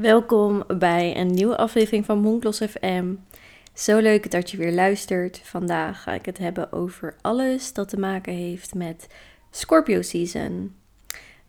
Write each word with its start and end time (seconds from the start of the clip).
Welkom 0.00 0.64
bij 0.78 1.16
een 1.16 1.30
nieuwe 1.30 1.56
aflevering 1.56 2.04
van 2.04 2.18
Monklos 2.18 2.58
FM. 2.58 3.14
Zo 3.74 3.98
leuk 3.98 4.30
dat 4.30 4.50
je 4.50 4.56
weer 4.56 4.72
luistert. 4.72 5.40
Vandaag 5.44 6.02
ga 6.02 6.12
ik 6.12 6.26
het 6.26 6.38
hebben 6.38 6.72
over 6.72 7.16
alles 7.20 7.72
dat 7.72 7.88
te 7.88 7.98
maken 7.98 8.32
heeft 8.32 8.74
met 8.74 9.06
Scorpio 9.50 10.02
Season. 10.02 10.74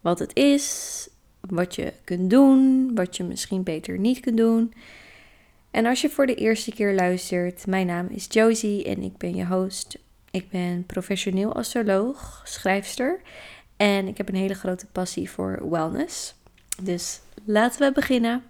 Wat 0.01 0.19
het 0.19 0.35
is, 0.35 1.09
wat 1.39 1.75
je 1.75 1.93
kunt 2.03 2.29
doen, 2.29 2.91
wat 2.95 3.17
je 3.17 3.23
misschien 3.23 3.63
beter 3.63 3.99
niet 3.99 4.19
kunt 4.19 4.37
doen. 4.37 4.73
En 5.71 5.85
als 5.85 6.01
je 6.01 6.09
voor 6.09 6.25
de 6.25 6.35
eerste 6.35 6.73
keer 6.73 6.93
luistert, 6.93 7.67
mijn 7.67 7.87
naam 7.87 8.07
is 8.07 8.27
Josie 8.29 8.83
en 8.83 9.03
ik 9.03 9.17
ben 9.17 9.35
je 9.35 9.45
host. 9.45 9.97
Ik 10.31 10.49
ben 10.49 10.85
professioneel 10.85 11.55
astroloog, 11.55 12.41
schrijfster 12.45 13.21
en 13.77 14.07
ik 14.07 14.17
heb 14.17 14.29
een 14.29 14.35
hele 14.35 14.53
grote 14.53 14.85
passie 14.85 15.29
voor 15.29 15.69
wellness. 15.69 16.37
Dus 16.81 17.21
laten 17.49 17.79
we 17.79 17.91
beginnen. 17.91 18.43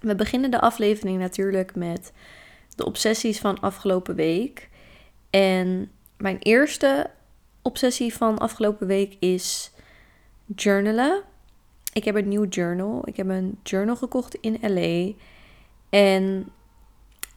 We 0.00 0.14
beginnen 0.14 0.50
de 0.50 0.60
aflevering 0.60 1.18
natuurlijk 1.18 1.74
met 1.74 2.12
de 2.76 2.84
obsessies 2.84 3.38
van 3.38 3.60
afgelopen 3.60 4.14
week. 4.14 4.68
En 5.30 5.90
mijn 6.16 6.38
eerste 6.38 7.10
obsessie 7.62 8.14
van 8.14 8.38
afgelopen 8.38 8.86
week 8.86 9.16
is 9.18 9.72
journalen. 10.54 11.22
Ik 11.92 12.04
heb 12.04 12.14
een 12.14 12.28
nieuw 12.28 12.44
journal. 12.44 13.02
Ik 13.04 13.16
heb 13.16 13.28
een 13.28 13.58
journal 13.62 13.96
gekocht 13.96 14.34
in 14.34 14.58
LA. 14.60 15.12
En 15.90 16.48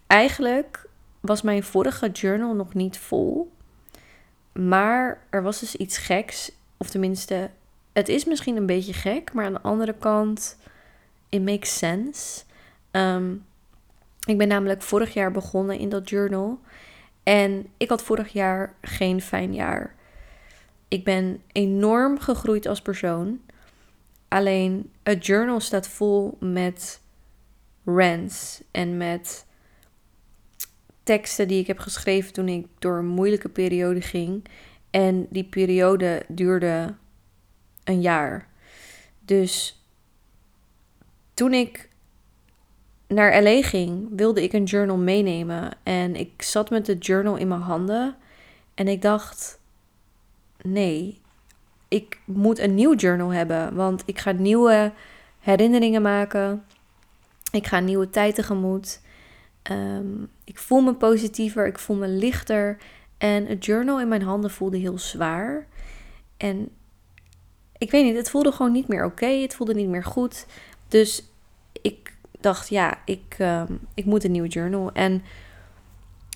eigenlijk 0.07 0.89
was 1.19 1.41
mijn 1.41 1.63
vorige 1.63 2.09
journal 2.09 2.53
nog 2.53 2.73
niet 2.73 2.97
vol. 2.97 3.51
Maar 4.53 5.23
er 5.29 5.43
was 5.43 5.59
dus 5.59 5.75
iets 5.75 5.97
geks. 5.97 6.51
Of 6.77 6.89
tenminste, 6.89 7.49
het 7.93 8.09
is 8.09 8.25
misschien 8.25 8.55
een 8.55 8.65
beetje 8.65 8.93
gek. 8.93 9.33
Maar 9.33 9.45
aan 9.45 9.53
de 9.53 9.61
andere 9.61 9.93
kant, 9.93 10.57
it 11.29 11.41
makes 11.41 11.77
sense. 11.77 12.43
Ehm, 12.91 13.35
ik 14.25 14.37
ben 14.37 14.47
namelijk 14.47 14.81
vorig 14.81 15.13
jaar 15.13 15.31
begonnen 15.31 15.77
in 15.77 15.89
dat 15.89 16.09
journal. 16.09 16.59
En 17.23 17.67
ik 17.77 17.89
had 17.89 18.03
vorig 18.03 18.33
jaar 18.33 18.75
geen 18.81 19.21
fijn 19.21 19.53
jaar. 19.53 19.95
Ik 20.87 21.03
ben 21.03 21.41
enorm 21.51 22.19
gegroeid 22.19 22.65
als 22.65 22.81
persoon. 22.81 23.41
Alleen 24.27 24.91
het 25.03 25.25
journal 25.25 25.59
staat 25.59 25.87
vol 25.87 26.37
met 26.39 27.01
rants 27.85 28.63
en 28.71 28.97
met 28.97 29.45
teksten 31.03 31.47
die 31.47 31.59
ik 31.59 31.67
heb 31.67 31.79
geschreven 31.79 32.33
toen 32.33 32.47
ik 32.47 32.65
door 32.79 32.97
een 32.97 33.07
moeilijke 33.07 33.49
periode 33.49 34.01
ging. 34.01 34.45
En 34.89 35.27
die 35.29 35.43
periode 35.43 36.23
duurde 36.27 36.95
een 37.89 38.01
jaar. 38.01 38.47
Dus 39.19 39.83
toen 41.33 41.53
ik 41.53 41.89
naar 43.07 43.43
LA 43.43 43.61
ging, 43.61 44.07
wilde 44.15 44.43
ik 44.43 44.53
een 44.53 44.63
journal 44.63 44.97
meenemen. 44.97 45.71
En 45.83 46.15
ik 46.15 46.41
zat 46.41 46.69
met 46.69 46.85
de 46.85 46.97
journal 46.97 47.35
in 47.35 47.47
mijn 47.47 47.61
handen. 47.61 48.15
En 48.73 48.87
ik 48.87 49.01
dacht: 49.01 49.59
nee, 50.61 51.21
ik 51.87 52.19
moet 52.25 52.59
een 52.59 52.75
nieuw 52.75 52.95
journal 52.95 53.29
hebben. 53.29 53.75
Want 53.75 54.03
ik 54.05 54.19
ga 54.19 54.31
nieuwe 54.31 54.91
herinneringen 55.39 56.01
maken. 56.01 56.65
Ik 57.51 57.67
ga 57.67 57.79
nieuwe 57.79 58.09
tijd 58.09 58.35
tegemoet. 58.35 59.01
Um, 59.71 60.29
ik 60.43 60.57
voel 60.57 60.81
me 60.81 60.93
positiever, 60.93 61.67
ik 61.67 61.79
voel 61.79 61.95
me 61.95 62.07
lichter. 62.07 62.77
En 63.17 63.45
het 63.45 63.65
journal 63.65 63.99
in 63.99 64.07
mijn 64.07 64.21
handen 64.21 64.51
voelde 64.51 64.77
heel 64.77 64.97
zwaar. 64.97 65.67
En 66.37 66.69
ik 67.79 67.91
weet 67.91 68.03
niet, 68.03 68.15
het 68.15 68.29
voelde 68.29 68.51
gewoon 68.51 68.71
niet 68.71 68.87
meer 68.87 69.05
oké. 69.05 69.25
het 69.25 69.55
voelde 69.55 69.73
niet 69.73 69.87
meer 69.87 70.03
goed. 70.03 70.45
Dus 70.87 71.23
ik 71.81 72.13
dacht, 72.39 72.69
ja, 72.69 73.01
ik, 73.05 73.35
um, 73.39 73.79
ik 73.93 74.05
moet 74.05 74.23
een 74.23 74.31
nieuw 74.31 74.45
journal. 74.45 74.91
En 74.91 75.23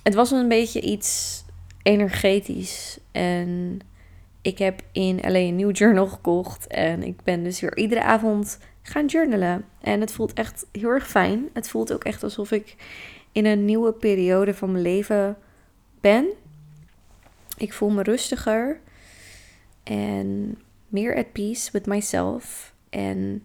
het 0.03 0.13
was 0.13 0.31
een 0.31 0.47
beetje 0.47 0.81
iets 0.81 1.44
energetisch. 1.81 2.97
En 3.12 3.79
ik 4.41 4.57
heb 4.57 4.81
in 4.91 5.19
LA 5.22 5.40
een 5.40 5.56
nieuw 5.56 5.72
journal 5.72 6.07
gekocht. 6.07 6.67
En 6.67 7.03
ik 7.03 7.22
ben 7.23 7.44
dus 7.44 7.59
weer 7.59 7.78
iedere 7.78 8.03
avond 8.03 8.59
gaan 8.81 9.06
journalen. 9.06 9.66
En 9.81 10.01
het 10.01 10.12
voelt 10.12 10.34
echt 10.34 10.66
heel 10.72 10.90
erg 10.90 11.07
fijn. 11.07 11.50
Het 11.53 11.69
voelt 11.69 11.94
ook 11.94 12.03
echt 12.03 12.23
alsof 12.23 12.51
ik 12.51 12.75
in 13.31 13.46
een 13.46 13.66
nieuwe 13.66 13.94
periode 13.94 14.53
van 14.53 14.72
mijn 14.72 14.84
leven 14.84 15.38
ben. 16.01 16.25
Ik 17.57 17.73
voel 17.73 17.90
me 17.90 18.03
rustiger 18.03 18.79
en 19.84 20.57
meer 20.93 21.17
at 21.17 21.31
peace 21.31 21.71
with 21.71 21.85
myself. 21.85 22.73
En 22.89 23.43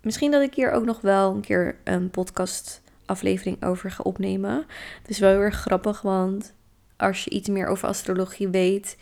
misschien 0.00 0.30
dat 0.30 0.42
ik 0.42 0.54
hier 0.54 0.70
ook 0.70 0.84
nog 0.84 1.00
wel 1.00 1.34
een 1.34 1.40
keer 1.40 1.76
een 1.84 2.10
podcast 2.10 2.82
aflevering 3.06 3.64
over 3.64 3.90
ga 3.90 4.02
opnemen. 4.02 4.66
Het 5.00 5.10
is 5.10 5.18
wel 5.18 5.40
heel 5.40 5.50
grappig, 5.50 6.02
want 6.02 6.54
als 6.96 7.24
je 7.24 7.30
iets 7.30 7.48
meer 7.48 7.66
over 7.66 7.88
astrologie 7.88 8.48
weet, 8.48 8.96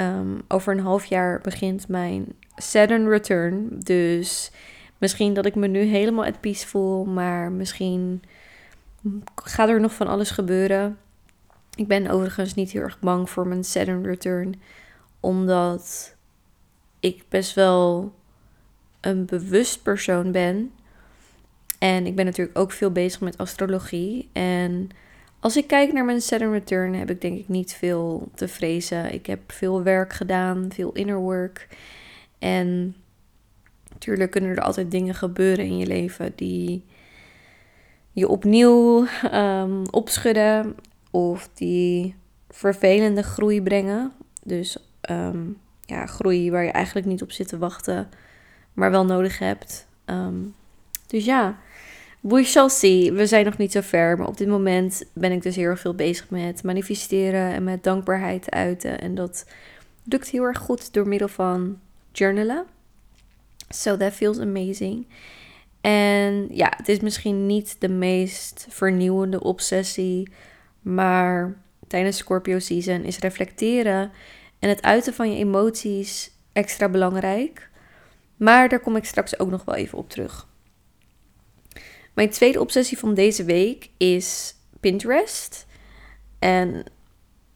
um, 0.00 0.42
over 0.48 0.72
een 0.72 0.84
half 0.84 1.04
jaar 1.04 1.40
begint 1.40 1.88
mijn 1.88 2.26
Saturn 2.56 3.08
return. 3.08 3.68
Dus 3.78 4.50
misschien 4.98 5.34
dat 5.34 5.46
ik 5.46 5.54
me 5.54 5.66
nu 5.66 5.80
helemaal 5.80 6.24
at 6.24 6.40
peace 6.40 6.66
voel, 6.66 7.04
maar 7.04 7.52
misschien 7.52 8.22
gaat 9.44 9.68
er 9.68 9.80
nog 9.80 9.94
van 9.94 10.06
alles 10.06 10.30
gebeuren. 10.30 10.98
Ik 11.74 11.86
ben 11.86 12.08
overigens 12.08 12.54
niet 12.54 12.70
heel 12.70 12.82
erg 12.82 13.00
bang 13.00 13.30
voor 13.30 13.46
mijn 13.46 13.64
Saturn 13.64 14.04
return, 14.04 14.60
omdat 15.20 16.14
ik 17.02 17.24
best 17.28 17.54
wel 17.54 18.12
een 19.00 19.24
bewust 19.24 19.82
persoon 19.82 20.32
ben. 20.32 20.72
En 21.78 22.06
ik 22.06 22.14
ben 22.14 22.24
natuurlijk 22.24 22.58
ook 22.58 22.72
veel 22.72 22.90
bezig 22.90 23.20
met 23.20 23.38
astrologie. 23.38 24.28
En 24.32 24.88
als 25.40 25.56
ik 25.56 25.66
kijk 25.66 25.92
naar 25.92 26.04
mijn 26.04 26.20
Saturn 26.20 26.52
Return, 26.52 26.94
heb 26.94 27.10
ik 27.10 27.20
denk 27.20 27.38
ik 27.38 27.48
niet 27.48 27.72
veel 27.72 28.28
te 28.34 28.48
vrezen. 28.48 29.12
Ik 29.12 29.26
heb 29.26 29.52
veel 29.52 29.82
werk 29.82 30.12
gedaan, 30.12 30.68
veel 30.72 30.92
inner 30.92 31.18
work. 31.18 31.68
En 32.38 32.96
natuurlijk 33.92 34.30
kunnen 34.30 34.50
er 34.50 34.62
altijd 34.62 34.90
dingen 34.90 35.14
gebeuren 35.14 35.64
in 35.64 35.78
je 35.78 35.86
leven 35.86 36.32
die 36.36 36.84
je 38.12 38.28
opnieuw 38.28 39.06
um, 39.32 39.82
opschudden 39.90 40.76
of 41.10 41.48
die 41.54 42.14
vervelende 42.48 43.22
groei 43.22 43.62
brengen. 43.62 44.12
Dus 44.42 44.76
um, 45.10 45.60
ja, 45.92 46.06
groei 46.06 46.50
waar 46.50 46.64
je 46.64 46.70
eigenlijk 46.70 47.06
niet 47.06 47.22
op 47.22 47.32
zit 47.32 47.48
te 47.48 47.58
wachten, 47.58 48.08
maar 48.72 48.90
wel 48.90 49.04
nodig 49.04 49.38
hebt. 49.38 49.86
Um, 50.06 50.54
dus 51.06 51.24
ja, 51.24 51.58
we 52.20 52.42
shall 52.44 52.68
see. 52.68 53.12
We 53.12 53.26
zijn 53.26 53.44
nog 53.44 53.56
niet 53.56 53.72
zo 53.72 53.80
ver, 53.80 54.18
maar 54.18 54.26
op 54.26 54.36
dit 54.36 54.48
moment 54.48 55.04
ben 55.12 55.32
ik 55.32 55.42
dus 55.42 55.56
heel 55.56 55.68
erg 55.68 55.80
veel 55.80 55.94
bezig 55.94 56.30
met 56.30 56.62
manifesteren 56.62 57.52
en 57.52 57.64
met 57.64 57.84
dankbaarheid 57.84 58.50
uiten. 58.50 59.00
En 59.00 59.14
dat 59.14 59.46
lukt 60.04 60.28
heel 60.28 60.42
erg 60.42 60.58
goed 60.58 60.92
door 60.92 61.08
middel 61.08 61.28
van 61.28 61.78
journalen. 62.12 62.64
So 63.68 63.96
that 63.96 64.12
feels 64.12 64.38
amazing. 64.38 65.06
En 65.80 66.48
ja, 66.50 66.72
het 66.76 66.88
is 66.88 67.00
misschien 67.00 67.46
niet 67.46 67.76
de 67.78 67.88
meest 67.88 68.66
vernieuwende 68.68 69.42
obsessie, 69.42 70.32
maar 70.80 71.56
tijdens 71.86 72.16
Scorpio 72.16 72.58
season 72.58 73.04
is 73.04 73.18
reflecteren 73.18 74.10
en 74.62 74.68
het 74.68 74.82
uiten 74.82 75.14
van 75.14 75.32
je 75.32 75.38
emoties 75.38 76.30
extra 76.52 76.88
belangrijk. 76.88 77.70
Maar 78.36 78.68
daar 78.68 78.80
kom 78.80 78.96
ik 78.96 79.04
straks 79.04 79.38
ook 79.38 79.50
nog 79.50 79.64
wel 79.64 79.74
even 79.74 79.98
op 79.98 80.10
terug. 80.10 80.46
Mijn 82.14 82.30
tweede 82.30 82.60
obsessie 82.60 82.98
van 82.98 83.14
deze 83.14 83.44
week 83.44 83.90
is 83.96 84.54
Pinterest. 84.80 85.66
En 86.38 86.84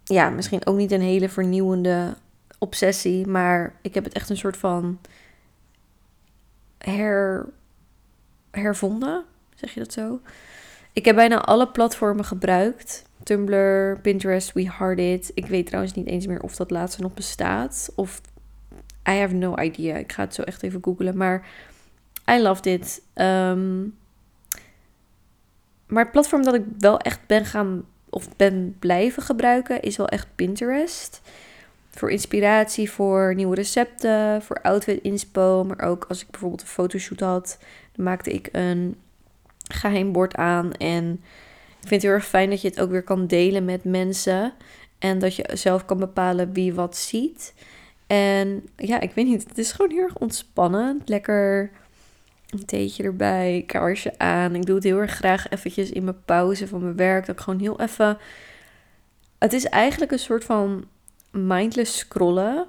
ja, 0.05 0.31
misschien 0.31 0.67
ook 0.67 0.77
niet 0.77 0.93
een 0.93 1.01
hele 1.01 1.29
vernieuwende 1.29 2.17
obsessie, 2.59 3.27
maar 3.27 3.79
ik 3.83 3.95
heb 3.95 4.05
het 4.05 4.15
echt 4.15 4.31
een 4.31 4.37
soort 4.37 4.57
van 4.57 5.01
her, 6.79 7.49
hervonden. 8.51 9.25
Zeg 9.55 9.75
je 9.75 9.81
dat 9.81 9.93
zo? 9.93 10.21
Ik 10.93 11.05
heb 11.05 11.15
bijna 11.15 11.41
alle 11.41 11.69
platformen 11.69 12.25
gebruikt. 12.25 13.05
Tumblr, 13.27 13.99
Pinterest, 14.03 14.53
We 14.53 14.71
Heart 14.71 14.99
It. 14.99 15.31
Ik 15.35 15.47
weet 15.47 15.67
trouwens 15.67 15.95
niet 15.95 16.07
eens 16.07 16.27
meer 16.27 16.41
of 16.41 16.57
dat 16.57 16.71
laatste 16.71 17.03
nog 17.03 17.15
bestaat. 17.15 17.93
Of 17.95 18.21
I 19.09 19.13
have 19.13 19.35
no 19.35 19.57
idea. 19.57 19.97
Ik 19.97 20.13
ga 20.13 20.23
het 20.23 20.35
zo 20.35 20.43
echt 20.43 20.63
even 20.63 20.81
googlen. 20.83 21.17
Maar 21.17 21.47
I 22.31 22.41
loved 22.43 22.67
it. 22.67 23.03
Um, 23.15 23.95
maar 25.87 26.03
het 26.03 26.13
platform 26.13 26.43
dat 26.43 26.55
ik 26.55 26.65
wel 26.79 26.99
echt 26.99 27.21
ben 27.27 27.45
gaan 27.45 27.85
of 28.11 28.37
ben 28.37 28.77
blijven 28.79 29.23
gebruiken 29.23 29.83
is 29.83 29.97
wel 29.97 30.09
echt 30.09 30.27
Pinterest. 30.35 31.21
Voor 31.91 32.11
inspiratie, 32.11 32.91
voor 32.91 33.35
nieuwe 33.35 33.55
recepten, 33.55 34.43
voor 34.43 34.63
outfit 34.63 35.03
inspo. 35.03 35.65
Maar 35.65 35.81
ook 35.81 36.05
als 36.09 36.23
ik 36.23 36.31
bijvoorbeeld 36.31 36.61
een 36.61 36.69
fotoshoot 36.69 37.21
had, 37.21 37.59
dan 37.93 38.05
maakte 38.05 38.31
ik 38.31 38.49
een 38.53 38.97
geheim 39.73 40.13
bord 40.13 40.35
aan. 40.35 40.73
En 40.73 41.21
ik 41.81 41.89
vind 41.89 42.03
het 42.03 42.03
heel 42.03 42.21
erg 42.21 42.27
fijn 42.27 42.51
dat 42.51 42.61
je 42.61 42.69
het 42.69 42.81
ook 42.81 42.91
weer 42.91 43.03
kan 43.03 43.27
delen 43.27 43.65
met 43.65 43.85
mensen. 43.85 44.53
En 44.99 45.19
dat 45.19 45.37
je 45.37 45.51
zelf 45.53 45.85
kan 45.85 45.99
bepalen 45.99 46.53
wie 46.53 46.75
wat 46.75 46.97
ziet. 46.97 47.55
En 48.07 48.69
ja, 48.77 49.01
ik 49.01 49.13
weet 49.13 49.27
niet, 49.27 49.49
het 49.49 49.59
is 49.59 49.73
gewoon 49.73 49.91
heel 49.91 50.03
erg 50.03 50.19
ontspannend. 50.19 51.09
Lekker 51.09 51.71
Een 52.51 52.65
theetje 52.65 53.03
erbij, 53.03 53.65
kaarsje 53.67 54.19
aan. 54.19 54.55
Ik 54.55 54.67
doe 54.67 54.75
het 54.75 54.85
heel 54.85 54.99
erg 54.99 55.13
graag 55.13 55.49
eventjes 55.49 55.91
in 55.91 56.05
mijn 56.05 56.25
pauze 56.25 56.69
van 56.69 56.83
mijn 56.83 56.97
werk. 56.97 57.27
Dat 57.27 57.37
ik 57.37 57.43
gewoon 57.43 57.61
heel 57.61 57.81
even... 57.81 58.19
Het 59.39 59.53
is 59.53 59.65
eigenlijk 59.65 60.13
een 60.13 60.19
soort 60.19 60.45
van 60.45 60.85
mindless 61.31 61.99
scrollen. 61.99 62.67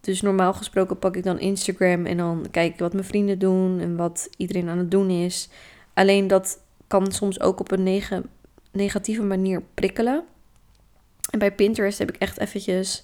Dus 0.00 0.20
normaal 0.20 0.54
gesproken 0.54 0.98
pak 0.98 1.16
ik 1.16 1.24
dan 1.24 1.38
Instagram 1.38 2.06
en 2.06 2.16
dan 2.16 2.46
kijk 2.50 2.72
ik 2.72 2.78
wat 2.78 2.92
mijn 2.92 3.04
vrienden 3.04 3.38
doen 3.38 3.80
en 3.80 3.96
wat 3.96 4.28
iedereen 4.36 4.68
aan 4.68 4.78
het 4.78 4.90
doen 4.90 5.10
is. 5.10 5.48
Alleen 5.94 6.26
dat 6.26 6.60
kan 6.86 7.12
soms 7.12 7.40
ook 7.40 7.60
op 7.60 7.70
een 7.70 7.82
negatieve 8.72 9.22
manier 9.22 9.62
prikkelen. 9.74 10.24
En 11.30 11.38
bij 11.38 11.54
Pinterest 11.54 11.98
heb 11.98 12.08
ik 12.08 12.16
echt 12.16 12.38
eventjes 12.38 13.02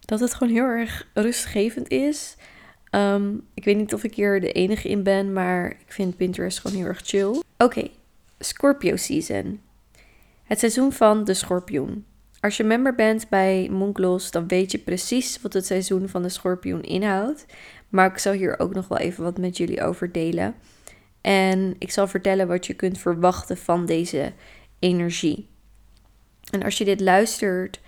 dat 0.00 0.20
het 0.20 0.34
gewoon 0.34 0.52
heel 0.52 0.64
erg 0.64 1.08
rustgevend 1.14 1.88
is. 1.88 2.36
Ehm, 2.90 3.34
ik 3.54 3.64
weet 3.64 3.76
niet 3.76 3.94
of 3.94 4.04
ik 4.04 4.14
hier 4.14 4.40
de 4.40 4.52
enige 4.52 4.88
in 4.88 5.02
ben, 5.02 5.32
maar 5.32 5.70
ik 5.70 5.92
vind 5.92 6.16
Pinterest 6.16 6.58
gewoon 6.58 6.76
heel 6.76 6.86
erg 6.86 7.00
chill. 7.04 7.42
Oké, 7.58 7.88
Scorpio 8.38 8.96
season. 8.96 9.60
Het 10.44 10.58
seizoen 10.58 10.92
van 10.92 11.24
de 11.24 11.34
schorpioen. 11.34 12.04
Als 12.40 12.56
je 12.56 12.64
member 12.64 12.94
bent 12.94 13.28
bij 13.28 13.68
Moongloss, 13.70 14.30
dan 14.30 14.48
weet 14.48 14.72
je 14.72 14.78
precies 14.78 15.40
wat 15.42 15.52
het 15.52 15.66
seizoen 15.66 16.08
van 16.08 16.22
de 16.22 16.28
schorpioen 16.28 16.82
inhoudt. 16.82 17.46
Maar 17.88 18.10
ik 18.10 18.18
zal 18.18 18.32
hier 18.32 18.58
ook 18.58 18.74
nog 18.74 18.88
wel 18.88 18.98
even 18.98 19.24
wat 19.24 19.38
met 19.38 19.56
jullie 19.56 19.82
over 19.82 20.12
delen. 20.12 20.54
En 21.20 21.76
ik 21.78 21.90
zal 21.90 22.06
vertellen 22.06 22.48
wat 22.48 22.66
je 22.66 22.74
kunt 22.74 22.98
verwachten 22.98 23.56
van 23.56 23.86
deze 23.86 24.32
energie. 24.78 25.48
En 26.50 26.62
als 26.62 26.78
je 26.78 26.84
dit 26.84 27.00
luistert 27.00 27.80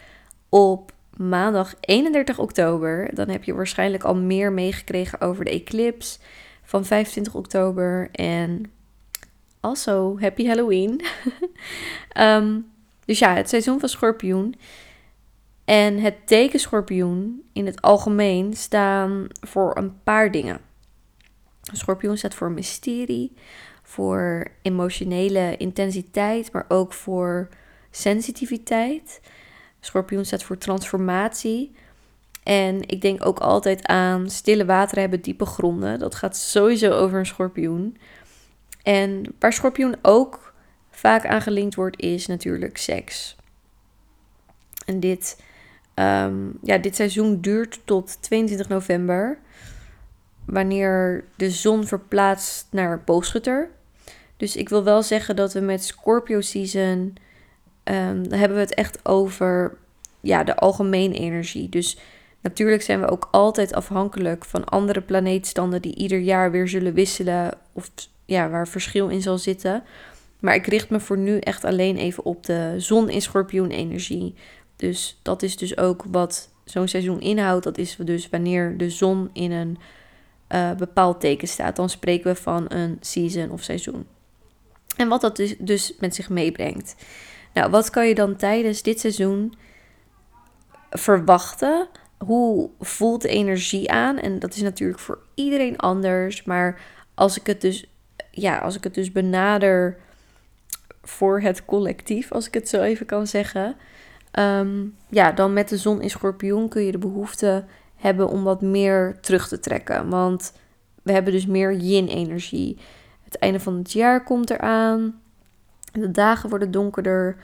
op 0.49 0.93
maandag 1.17 1.75
31 1.81 2.39
oktober, 2.39 3.15
dan 3.15 3.29
heb 3.29 3.45
je 3.45 3.55
waarschijnlijk 3.55 4.05
al 4.05 4.15
meer 4.15 4.53
meegekregen 4.53 5.21
over 5.21 5.45
de 5.45 5.51
eclipse 5.51 6.19
van 6.63 6.85
25 6.85 7.35
oktober. 7.35 8.09
En 8.13 8.71
also 9.61 10.19
happy 10.21 10.47
Halloween. 10.47 11.01
um, 12.21 12.67
dus 13.07 13.19
ja, 13.19 13.35
het 13.35 13.49
seizoen 13.49 13.81
van 13.81 13.89
schorpioen 13.89 14.55
en 15.69 15.99
het 15.99 16.27
teken 16.27 16.59
schorpioen 16.59 17.43
in 17.53 17.67
het 17.67 17.83
algemeen 17.83 18.57
staan 18.57 19.27
voor 19.41 19.77
een 19.77 20.03
paar 20.03 20.31
dingen. 20.31 20.61
Schorpioen 21.73 22.19
staat 22.19 22.35
voor 22.35 22.51
mysterie, 22.51 23.33
voor 23.89 24.47
emotionele 24.63 25.57
intensiteit, 25.57 26.53
maar 26.53 26.65
ook 26.69 26.93
voor 26.93 27.49
sensitiviteit. 27.91 29.21
Schorpioen 29.81 30.25
staat 30.25 30.43
voor 30.43 30.59
transformatie. 30.59 31.75
En 32.43 32.89
ik 32.89 33.01
denk 33.01 33.27
ook 33.27 33.39
altijd 33.39 33.87
aan 33.87 34.31
stille 34.31 34.65
wateren 34.65 35.01
hebben 35.01 35.21
diepe 35.21 35.47
gronden. 35.47 35.99
Dat 35.99 36.15
gaat 36.15 36.37
sowieso 36.37 36.91
over 36.91 37.19
een 37.19 37.27
schorpioen. 37.27 37.97
En 38.83 39.35
waar 39.39 39.53
schorpioen 39.53 39.97
ook 40.03 40.55
vaak 40.91 41.27
aangelinkt 41.27 41.75
wordt, 41.75 42.01
is 42.01 42.27
natuurlijk 42.27 42.77
seks. 42.77 43.37
En 44.87 45.01
dit, 45.01 45.43
ehm, 45.95 46.37
ja, 46.63 46.79
dit 46.79 46.97
seizoen 46.97 47.41
duurt 47.41 47.81
tot 47.85 48.23
22 48.23 48.69
november, 48.69 49.39
wanneer 50.45 51.25
de 51.37 51.51
zon 51.51 51.87
verplaatst 51.87 52.67
naar 52.71 53.03
boogschutter. 53.05 53.77
Dus 54.39 54.57
ik 54.57 54.69
wil 54.69 54.85
wel 54.85 55.03
zeggen 55.03 55.37
dat 55.37 55.53
we 55.53 55.61
met 55.61 55.85
Scorpio 55.85 56.41
season, 56.41 57.17
um, 57.85 58.33
hebben 58.33 58.55
we 58.55 58.63
het 58.63 58.75
echt 58.75 59.07
over 59.07 59.79
ja, 60.21 60.45
de 60.45 60.57
algemene 60.57 61.15
energie. 61.15 61.69
Dus 61.69 61.99
natuurlijk 62.41 62.83
zijn 62.83 63.01
we 63.01 63.09
ook 63.09 63.29
altijd 63.31 63.75
afhankelijk 63.75 64.45
van 64.45 64.65
andere 64.65 65.01
planeetstanden 65.01 65.83
die 65.83 65.97
ieder 65.97 66.19
jaar 66.19 66.51
weer 66.51 66.69
zullen 66.69 66.95
wisselen 66.95 67.53
of 67.73 67.91
ja, 68.25 68.49
waar 68.49 68.69
verschil 68.69 69.09
in 69.09 69.23
zal 69.23 69.39
zitten. 69.39 69.83
Maar 70.41 70.55
ik 70.55 70.67
richt 70.67 70.91
me 70.91 71.01
voor 71.01 71.19
nu 71.19 71.39
echt 71.39 71.65
alleen 71.65 71.97
even 71.97 72.25
op 72.25 72.47
de 72.47 72.75
zon 72.77 73.11
in 73.11 73.23
schorpioen 73.23 73.71
energie. 73.71 74.35
Dus 74.77 75.19
dat 75.23 75.43
is 75.43 75.57
dus 75.57 75.77
ook 75.79 76.05
wat 76.11 76.49
zo'n 76.65 76.89
seizoen 76.89 77.21
inhoudt. 77.21 77.65
Dat 77.65 77.79
is 77.79 77.97
dus 77.97 78.29
wanneer 78.29 78.77
de 78.77 78.91
zon 78.91 79.31
in 79.33 79.53
een 79.53 79.79
uh, 80.49 80.73
bepaald 80.75 81.21
teken 81.21 81.49
staat. 81.49 81.77
Dan 81.77 81.89
spreken 81.89 82.33
we 82.33 82.41
van 82.41 82.65
een 82.69 82.97
season 83.01 83.51
of 83.51 83.63
seizoen. 83.63 84.07
En 84.99 85.09
wat 85.09 85.21
dat 85.21 85.37
dus, 85.37 85.55
dus 85.59 85.95
met 85.99 86.15
zich 86.15 86.29
meebrengt. 86.29 86.95
Nou, 87.55 87.71
wat 87.71 87.91
kan 87.91 88.09
je 88.09 88.15
dan 88.15 88.37
tijdens 88.37 88.83
dit 88.83 89.01
seizoen 89.01 89.55
verwachten? 90.91 91.89
Hoe 92.19 92.71
voelt 92.81 93.23
de 93.23 93.29
energie 93.29 93.91
aan? 93.91 94.19
En 94.19 94.39
dat 94.39 94.55
is 94.55 94.63
natuurlijk 94.63 94.99
voor 94.99 95.19
iedereen 95.35 95.77
anders. 95.77 96.45
Maar 96.45 96.81
als 97.15 97.39
ik 97.39 97.47
het 97.47 97.61
dus, 97.61 97.87
ja, 98.31 98.59
als 98.59 98.77
ik 98.77 98.85
het 98.85 98.95
dus 98.95 99.13
benader 99.13 99.97
voor 101.03 101.41
het 101.41 101.65
collectief, 101.65 102.33
als 102.33 102.47
ik 102.47 102.55
het 102.55 102.69
zo 102.69 102.83
even 102.83 103.07
kan 103.07 103.27
zeggen. 103.27 103.77
Ehm, 104.31 104.87
ja, 105.09 105.33
dan 105.33 105.53
met 105.53 105.69
de 105.69 105.77
zon 105.77 106.03
in 106.03 106.11
schorpioen 106.11 106.69
kun 106.69 106.83
je 106.83 106.93
de 106.93 106.99
behoefte 106.99 107.65
hebben 107.97 108.29
om 108.29 108.43
wat 108.43 108.63
meer 108.63 109.19
terug 109.21 109.49
te 109.49 109.61
trekken. 109.61 110.09
Want 110.09 110.53
we 111.03 111.13
hebben 111.13 111.33
dus 111.33 111.47
meer 111.47 111.73
yin-energie. 111.73 112.79
Het 113.29 113.39
einde 113.39 113.61
van 113.61 113.77
het 113.77 113.93
jaar 113.93 114.25
komt 114.25 114.51
eraan. 114.51 115.21
De 115.93 116.11
dagen 116.11 116.49
worden 116.49 116.71
donkerder, 116.71 117.37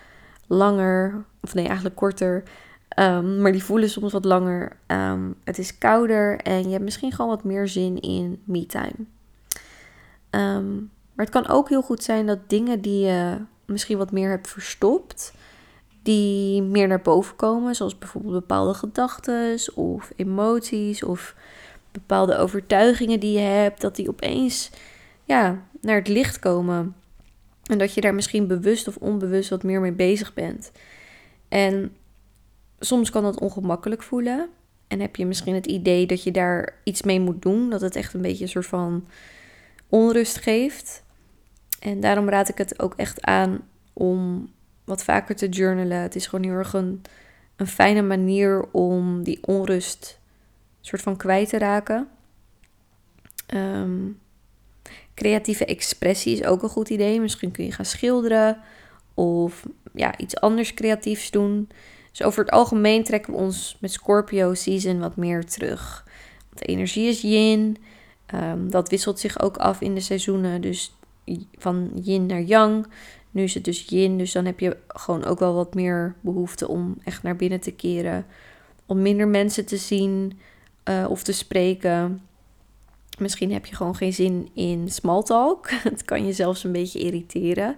langer. 0.47 1.25
Of 1.41 1.55
nee, 1.55 1.67
eigenlijk 1.67 1.97
korter. 1.97 2.43
Ehm, 2.89 3.41
maar 3.41 3.53
die 3.53 3.65
voelen 3.65 3.91
soms 3.91 4.13
wat 4.13 4.25
langer. 4.25 4.77
Ehm, 4.87 5.31
het 5.45 5.59
is 5.59 5.79
kouder 5.79 6.39
en 6.41 6.63
je 6.63 6.71
hebt 6.71 6.85
misschien 6.85 7.13
gewoon 7.13 7.31
wat 7.31 7.45
meer 7.45 7.69
zin 7.69 8.01
in 8.01 8.43
me-time. 8.45 9.07
maar 11.15 11.25
het 11.25 11.35
kan 11.35 11.49
ook 11.49 11.69
heel 11.69 11.83
goed 11.83 12.03
zijn 12.03 12.27
dat 12.27 12.39
dingen 12.49 12.81
die 12.81 13.07
je 13.07 13.37
misschien 13.65 13.99
wat 13.99 14.13
meer 14.13 14.31
hebt 14.31 14.49
verstopt, 14.49 15.33
die 16.03 16.63
meer 16.63 16.89
naar 16.89 17.01
boven 17.01 17.37
komen, 17.37 17.75
zoals 17.75 17.99
bijvoorbeeld 17.99 18.35
bepaalde 18.35 18.75
gedachten 18.75 19.59
of 19.75 20.13
emoties 20.17 21.03
of 21.03 21.35
bepaalde 21.93 22.37
overtuigingen 22.37 23.21
die 23.21 23.33
je 23.33 23.45
hebt, 23.45 23.81
dat 23.81 23.97
die 23.97 24.09
opeens 24.09 24.71
ja, 25.25 25.63
naar 25.81 25.97
het 25.97 26.09
licht 26.09 26.39
komen. 26.39 26.95
En 27.65 27.79
dat 27.79 27.95
je 27.95 28.01
daar 28.01 28.15
misschien 28.15 28.47
bewust 28.47 28.89
of 28.89 28.97
onbewust 28.97 29.51
wat 29.51 29.63
meer 29.63 29.81
mee 29.81 29.93
bezig 29.93 30.35
bent. 30.35 30.73
En 31.49 31.97
soms 32.79 33.11
kan 33.11 33.23
dat 33.23 33.41
ongemakkelijk 33.41 34.03
voelen. 34.03 34.49
En 34.89 35.01
heb 35.01 35.17
je 35.17 35.27
misschien 35.27 35.55
het 35.55 35.67
idee 35.67 36.07
dat 36.07 36.23
je 36.23 36.31
daar 36.31 36.75
iets 36.85 37.03
mee 37.03 37.21
moet 37.21 37.43
doen. 37.43 37.71
Dat 37.71 37.81
het 37.81 37.97
echt 37.97 38.15
een 38.15 38.23
beetje 38.23 38.45
een 38.45 38.51
soort 38.51 38.67
van 38.67 39.07
onrust 39.89 40.37
geeft. 40.37 41.03
En 41.81 42.01
daarom 42.01 42.29
raad 42.29 42.49
ik 42.49 42.59
het 42.59 42.81
ook 42.81 42.95
echt 42.97 43.23
aan 43.23 43.61
om 43.93 44.49
wat 44.85 45.05
vaker 45.05 45.37
te 45.37 45.49
journalen. 45.49 45.99
Het 45.99 46.15
is 46.15 46.27
gewoon 46.27 46.45
heel 46.45 46.55
erg 46.55 46.73
een, 46.73 47.03
fijne 47.67 48.03
manier 48.03 48.67
om 48.71 49.23
die 49.23 49.39
onrust 49.47 50.19
soort 50.81 51.03
van 51.03 51.17
kwijt 51.17 51.49
te 51.49 51.59
raken. 51.59 52.09
Ehm, 53.47 54.01
creatieve 55.15 55.65
expressie 55.65 56.33
is 56.33 56.45
ook 56.45 56.63
een 56.63 56.69
goed 56.69 56.89
idee. 56.89 57.21
Misschien 57.21 57.51
kun 57.51 57.65
je 57.65 57.73
gaan 57.73 57.85
schilderen 57.85 58.59
of 59.15 59.67
ja, 59.95 60.19
iets 60.19 60.37
anders 60.41 60.75
creatiefs 60.75 61.31
doen. 61.31 61.69
Dus 62.11 62.23
over 62.23 62.45
het 62.45 62.53
algemeen 62.53 63.05
trekken 63.05 63.33
we 63.33 63.39
ons 63.39 63.77
met 63.81 63.93
Scorpio 63.93 64.55
season 64.55 64.99
wat 64.99 65.17
meer 65.17 65.45
terug. 65.45 66.05
Want 66.49 66.59
de 66.59 66.65
energie 66.65 67.09
is 67.09 67.21
yin. 67.21 67.77
Um, 68.35 68.71
dat 68.71 68.89
wisselt 68.89 69.21
zich 69.21 69.41
ook 69.41 69.57
af 69.57 69.81
in 69.81 69.95
de 69.95 70.01
seizoenen. 70.01 70.61
Dus 70.61 70.95
van 71.59 71.91
yin 72.03 72.27
naar 72.27 72.43
yang. 72.43 72.87
Nu 73.31 73.43
is 73.43 73.55
het 73.55 73.65
dus 73.65 73.85
yin, 73.89 74.19
dus 74.19 74.33
dan 74.33 74.45
heb 74.45 74.61
je 74.61 74.77
gewoon 74.89 75.25
ook 75.25 75.39
wel 75.39 75.55
wat 75.55 75.75
meer 75.75 76.15
behoefte 76.21 76.69
om 76.69 76.97
echt 77.05 77.23
naar 77.23 77.37
binnen 77.37 77.61
te 77.61 77.73
keren. 77.73 78.27
Om 78.87 79.03
minder 79.03 79.29
mensen 79.29 79.67
te 79.67 79.77
zien 79.77 80.39
uh, 80.89 81.07
of 81.09 81.23
te 81.23 81.33
spreken. 81.33 82.23
Misschien 83.19 83.53
heb 83.53 83.67
je 83.67 83.75
gewoon 83.75 83.97
geen 83.97 84.13
zin 84.13 84.49
in 84.55 84.89
small 84.89 85.23
talk. 85.23 85.71
Het 85.91 86.05
kan 86.05 86.27
je 86.27 86.33
zelfs 86.33 86.65
een 86.65 86.73
beetje 86.73 86.99
irriteren. 86.99 87.77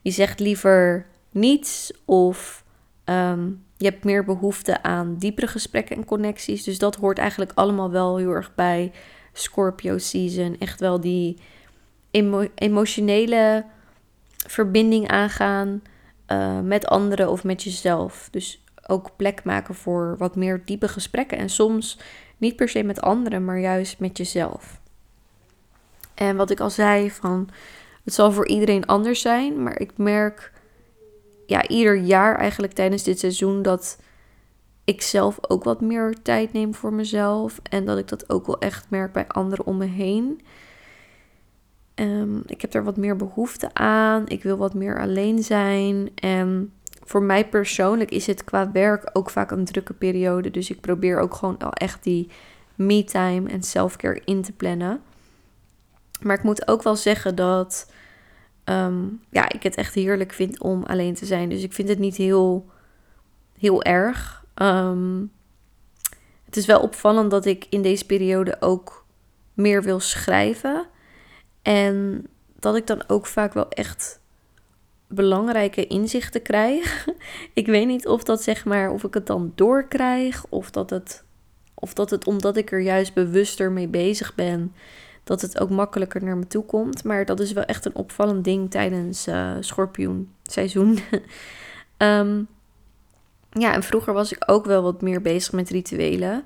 Je 0.00 0.10
zegt 0.10 0.40
liever 0.40 1.06
niets 1.30 1.92
of 2.04 2.64
um, 3.04 3.64
je 3.76 3.84
hebt 3.90 4.04
meer 4.04 4.24
behoefte 4.24 4.82
aan 4.82 5.16
diepere 5.18 5.46
gesprekken 5.46 5.96
en 5.96 6.04
connecties. 6.04 6.64
Dus 6.64 6.78
dat 6.78 6.96
hoort 6.96 7.18
eigenlijk 7.18 7.52
allemaal 7.54 7.90
wel 7.90 8.16
heel 8.16 8.30
erg 8.30 8.54
bij 8.54 8.92
Scorpio 9.32 9.98
season. 9.98 10.56
Echt 10.58 10.80
wel 10.80 11.00
die 11.00 11.38
emotionele 12.54 13.64
verbinding 14.46 15.08
aangaan 15.08 15.82
uh, 16.28 16.60
met 16.60 16.86
anderen 16.86 17.30
of 17.30 17.44
met 17.44 17.62
jezelf. 17.62 18.28
Dus 18.30 18.64
ook 18.86 19.16
plek 19.16 19.44
maken 19.44 19.74
voor 19.74 20.14
wat 20.18 20.36
meer 20.36 20.62
diepe 20.64 20.88
gesprekken. 20.88 21.38
En 21.38 21.48
soms 21.48 21.98
niet 22.44 22.56
per 22.56 22.68
se 22.68 22.82
met 22.82 23.00
anderen, 23.00 23.44
maar 23.44 23.58
juist 23.58 23.98
met 23.98 24.16
jezelf. 24.16 24.80
En 26.14 26.36
wat 26.36 26.50
ik 26.50 26.60
al 26.60 26.70
zei, 26.70 27.10
van 27.10 27.48
het 28.04 28.14
zal 28.14 28.32
voor 28.32 28.48
iedereen 28.48 28.86
anders 28.86 29.20
zijn. 29.20 29.62
Maar 29.62 29.80
ik 29.80 29.92
merk 29.96 30.52
ja, 31.46 31.68
ieder 31.68 31.96
jaar 31.96 32.36
eigenlijk 32.36 32.72
tijdens 32.72 33.02
dit 33.02 33.18
seizoen 33.18 33.62
dat 33.62 33.98
ik 34.84 35.02
zelf 35.02 35.38
ook 35.48 35.64
wat 35.64 35.80
meer 35.80 36.14
tijd 36.22 36.52
neem 36.52 36.74
voor 36.74 36.92
mezelf. 36.92 37.60
En 37.62 37.84
dat 37.84 37.98
ik 37.98 38.08
dat 38.08 38.30
ook 38.30 38.46
wel 38.46 38.58
echt 38.58 38.90
merk 38.90 39.12
bij 39.12 39.28
anderen 39.28 39.66
om 39.66 39.76
me 39.76 39.86
heen. 39.86 40.40
Ehm, 41.94 42.36
ik 42.46 42.60
heb 42.60 42.74
er 42.74 42.84
wat 42.84 42.96
meer 42.96 43.16
behoefte 43.16 43.74
aan. 43.74 44.28
Ik 44.28 44.42
wil 44.42 44.56
wat 44.56 44.74
meer 44.74 45.00
alleen 45.00 45.42
zijn. 45.42 46.10
En 46.14 46.72
voor 47.04 47.22
mij 47.22 47.48
persoonlijk 47.48 48.10
is 48.10 48.26
het 48.26 48.44
qua 48.44 48.72
werk 48.72 49.10
ook 49.12 49.30
vaak 49.30 49.50
een 49.50 49.64
drukke 49.64 49.92
periode. 49.92 50.50
Dus 50.50 50.70
ik 50.70 50.80
probeer 50.80 51.18
ook 51.18 51.34
gewoon 51.34 51.58
al 51.58 51.72
echt 51.72 52.02
die 52.02 52.30
me-time 52.74 53.50
en 53.50 53.62
self-care 53.62 54.22
in 54.24 54.42
te 54.42 54.52
plannen. 54.52 55.00
Maar 56.20 56.36
ik 56.36 56.42
moet 56.42 56.68
ook 56.68 56.82
wel 56.82 56.96
zeggen 56.96 57.34
dat 57.34 57.90
ehm, 58.64 59.02
ja, 59.30 59.48
ik 59.48 59.62
het 59.62 59.74
echt 59.74 59.94
heerlijk 59.94 60.32
vind 60.32 60.60
om 60.60 60.82
alleen 60.82 61.14
te 61.14 61.26
zijn. 61.26 61.48
Dus 61.48 61.62
ik 61.62 61.72
vind 61.72 61.88
het 61.88 61.98
niet 61.98 62.16
heel, 62.16 62.70
heel 63.58 63.82
erg. 63.82 64.44
Ehm, 64.54 65.22
het 66.44 66.56
is 66.56 66.66
wel 66.66 66.80
opvallend 66.80 67.30
dat 67.30 67.44
ik 67.44 67.66
in 67.70 67.82
deze 67.82 68.06
periode 68.06 68.56
ook 68.60 69.06
meer 69.54 69.82
wil 69.82 70.00
schrijven. 70.00 70.86
En 71.62 72.26
dat 72.58 72.76
ik 72.76 72.86
dan 72.86 73.04
ook 73.06 73.26
vaak 73.26 73.52
wel 73.52 73.68
echt 73.68 74.20
belangrijke 75.14 75.86
inzichten 75.86 76.42
krijg. 76.42 77.06
ik 77.52 77.66
weet 77.66 77.86
niet 77.86 78.06
of 78.06 78.22
dat 78.22 78.42
zeg 78.42 78.64
maar, 78.64 78.90
of 78.90 79.04
ik 79.04 79.14
het 79.14 79.26
dan 79.26 79.52
doorkrijg, 79.54 80.44
of 80.48 80.70
dat 80.70 80.90
het, 80.90 81.24
of 81.74 81.94
dat 81.94 82.10
het 82.10 82.26
omdat 82.26 82.56
ik 82.56 82.72
er 82.72 82.80
juist 82.80 83.14
bewuster 83.14 83.72
mee 83.72 83.88
bezig 83.88 84.34
ben, 84.34 84.74
dat 85.24 85.40
het 85.40 85.60
ook 85.60 85.70
makkelijker 85.70 86.24
naar 86.24 86.36
me 86.36 86.46
toe 86.46 86.64
komt. 86.64 87.04
Maar 87.04 87.24
dat 87.24 87.40
is 87.40 87.52
wel 87.52 87.64
echt 87.64 87.84
een 87.84 87.94
opvallend 87.94 88.44
ding 88.44 88.70
tijdens 88.70 89.28
uh, 89.28 89.52
schorpioenseizoen. 89.60 90.98
um, 91.98 92.46
ja, 93.64 93.74
en 93.74 93.82
vroeger 93.82 94.12
was 94.12 94.32
ik 94.32 94.42
ook 94.46 94.64
wel 94.64 94.82
wat 94.82 95.02
meer 95.02 95.20
bezig 95.22 95.52
met 95.52 95.70
rituelen. 95.70 96.44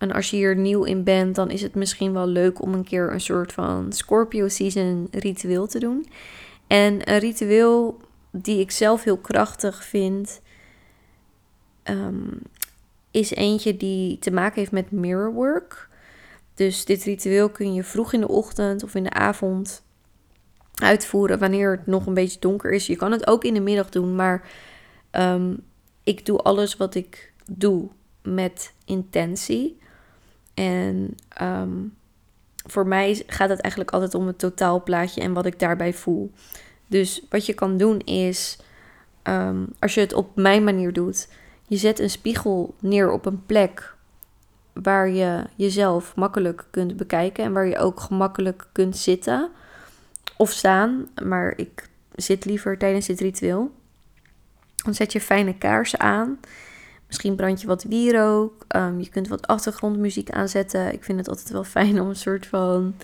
En 0.00 0.12
als 0.12 0.30
je 0.30 0.36
hier 0.36 0.56
nieuw 0.56 0.84
in 0.84 1.04
bent, 1.04 1.34
dan 1.34 1.50
is 1.50 1.62
het 1.62 1.74
misschien 1.74 2.12
wel 2.12 2.26
leuk 2.26 2.62
om 2.62 2.74
een 2.74 2.84
keer 2.84 3.12
een 3.12 3.20
soort 3.20 3.52
van 3.52 3.92
Scorpio 3.92 4.48
season 4.48 5.08
ritueel 5.10 5.66
te 5.66 5.78
doen. 5.78 6.06
En 6.70 7.10
een 7.10 7.18
ritueel 7.18 8.00
die 8.30 8.60
ik 8.60 8.70
zelf 8.70 9.04
heel 9.04 9.16
krachtig 9.16 9.84
vind, 9.84 10.40
ehm, 11.82 12.28
is 13.10 13.30
eentje 13.30 13.76
die 13.76 14.18
te 14.18 14.30
maken 14.30 14.58
heeft 14.58 14.72
met 14.72 14.90
mirror 14.90 15.32
work. 15.32 15.88
Dus 16.54 16.84
dit 16.84 17.04
ritueel 17.04 17.50
kun 17.50 17.74
je 17.74 17.84
vroeg 17.84 18.12
in 18.12 18.20
de 18.20 18.28
ochtend 18.28 18.82
of 18.82 18.94
in 18.94 19.02
de 19.02 19.12
avond 19.12 19.82
uitvoeren 20.74 21.38
wanneer 21.38 21.70
het 21.70 21.86
nog 21.86 22.06
een 22.06 22.14
beetje 22.14 22.40
donker 22.40 22.72
is. 22.72 22.86
Je 22.86 22.96
kan 22.96 23.12
het 23.12 23.26
ook 23.26 23.44
in 23.44 23.54
de 23.54 23.60
middag 23.60 23.88
doen, 23.88 24.14
maar 24.14 24.48
um, 25.12 25.60
ik 26.02 26.26
doe 26.26 26.38
alles 26.38 26.76
wat 26.76 26.94
ik 26.94 27.32
doe 27.50 27.88
met 28.22 28.72
intentie. 28.84 29.78
En 30.54 31.14
ehm, 31.28 31.78
voor 32.66 32.86
mij 32.86 33.22
gaat 33.26 33.48
het 33.48 33.60
eigenlijk 33.60 33.92
altijd 33.92 34.14
om 34.14 34.26
het 34.26 34.38
totaalplaatje 34.38 35.20
en 35.20 35.32
wat 35.32 35.46
ik 35.46 35.58
daarbij 35.58 35.92
voel. 35.92 36.32
Dus 36.86 37.22
wat 37.28 37.46
je 37.46 37.54
kan 37.54 37.76
doen 37.76 37.98
is, 37.98 38.58
ehm, 39.22 39.64
als 39.78 39.94
je 39.94 40.00
het 40.00 40.12
op 40.12 40.36
mijn 40.36 40.64
manier 40.64 40.92
doet, 40.92 41.28
je 41.66 41.76
zet 41.76 41.98
een 41.98 42.10
spiegel 42.10 42.74
neer 42.80 43.12
op 43.12 43.26
een 43.26 43.46
plek 43.46 43.94
waar 44.72 45.08
je 45.08 45.44
jezelf 45.56 46.16
makkelijk 46.16 46.64
kunt 46.70 46.96
bekijken 46.96 47.44
en 47.44 47.52
waar 47.52 47.66
je 47.66 47.78
ook 47.78 48.00
gemakkelijk 48.00 48.66
kunt 48.72 48.96
zitten 48.96 49.50
of 50.36 50.50
staan. 50.50 51.08
Maar 51.24 51.52
ik 51.56 51.88
zit 52.14 52.44
liever 52.44 52.78
tijdens 52.78 53.06
dit 53.06 53.20
ritueel. 53.20 53.70
Dan 54.84 54.94
zet 54.94 55.12
je 55.12 55.20
fijne 55.20 55.58
kaarsen 55.58 56.00
aan. 56.00 56.38
Misschien 57.10 57.34
brand 57.34 57.60
je 57.60 57.66
wat 57.66 57.82
wierook. 57.82 58.64
Um, 58.76 59.00
je 59.00 59.08
kunt 59.08 59.28
wat 59.28 59.46
achtergrondmuziek 59.46 60.30
aanzetten. 60.30 60.92
Ik 60.92 61.04
vind 61.04 61.18
het 61.18 61.28
altijd 61.28 61.50
wel 61.50 61.64
fijn 61.78 62.00
om 62.00 62.08
een 62.08 62.16
soort 62.16 62.46
van 62.46 62.94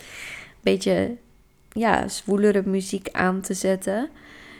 beetje 0.60 1.16
ja, 1.72 2.08
zwoelere 2.08 2.62
muziek 2.64 3.08
aan 3.12 3.40
te 3.40 3.54
zetten. 3.54 4.08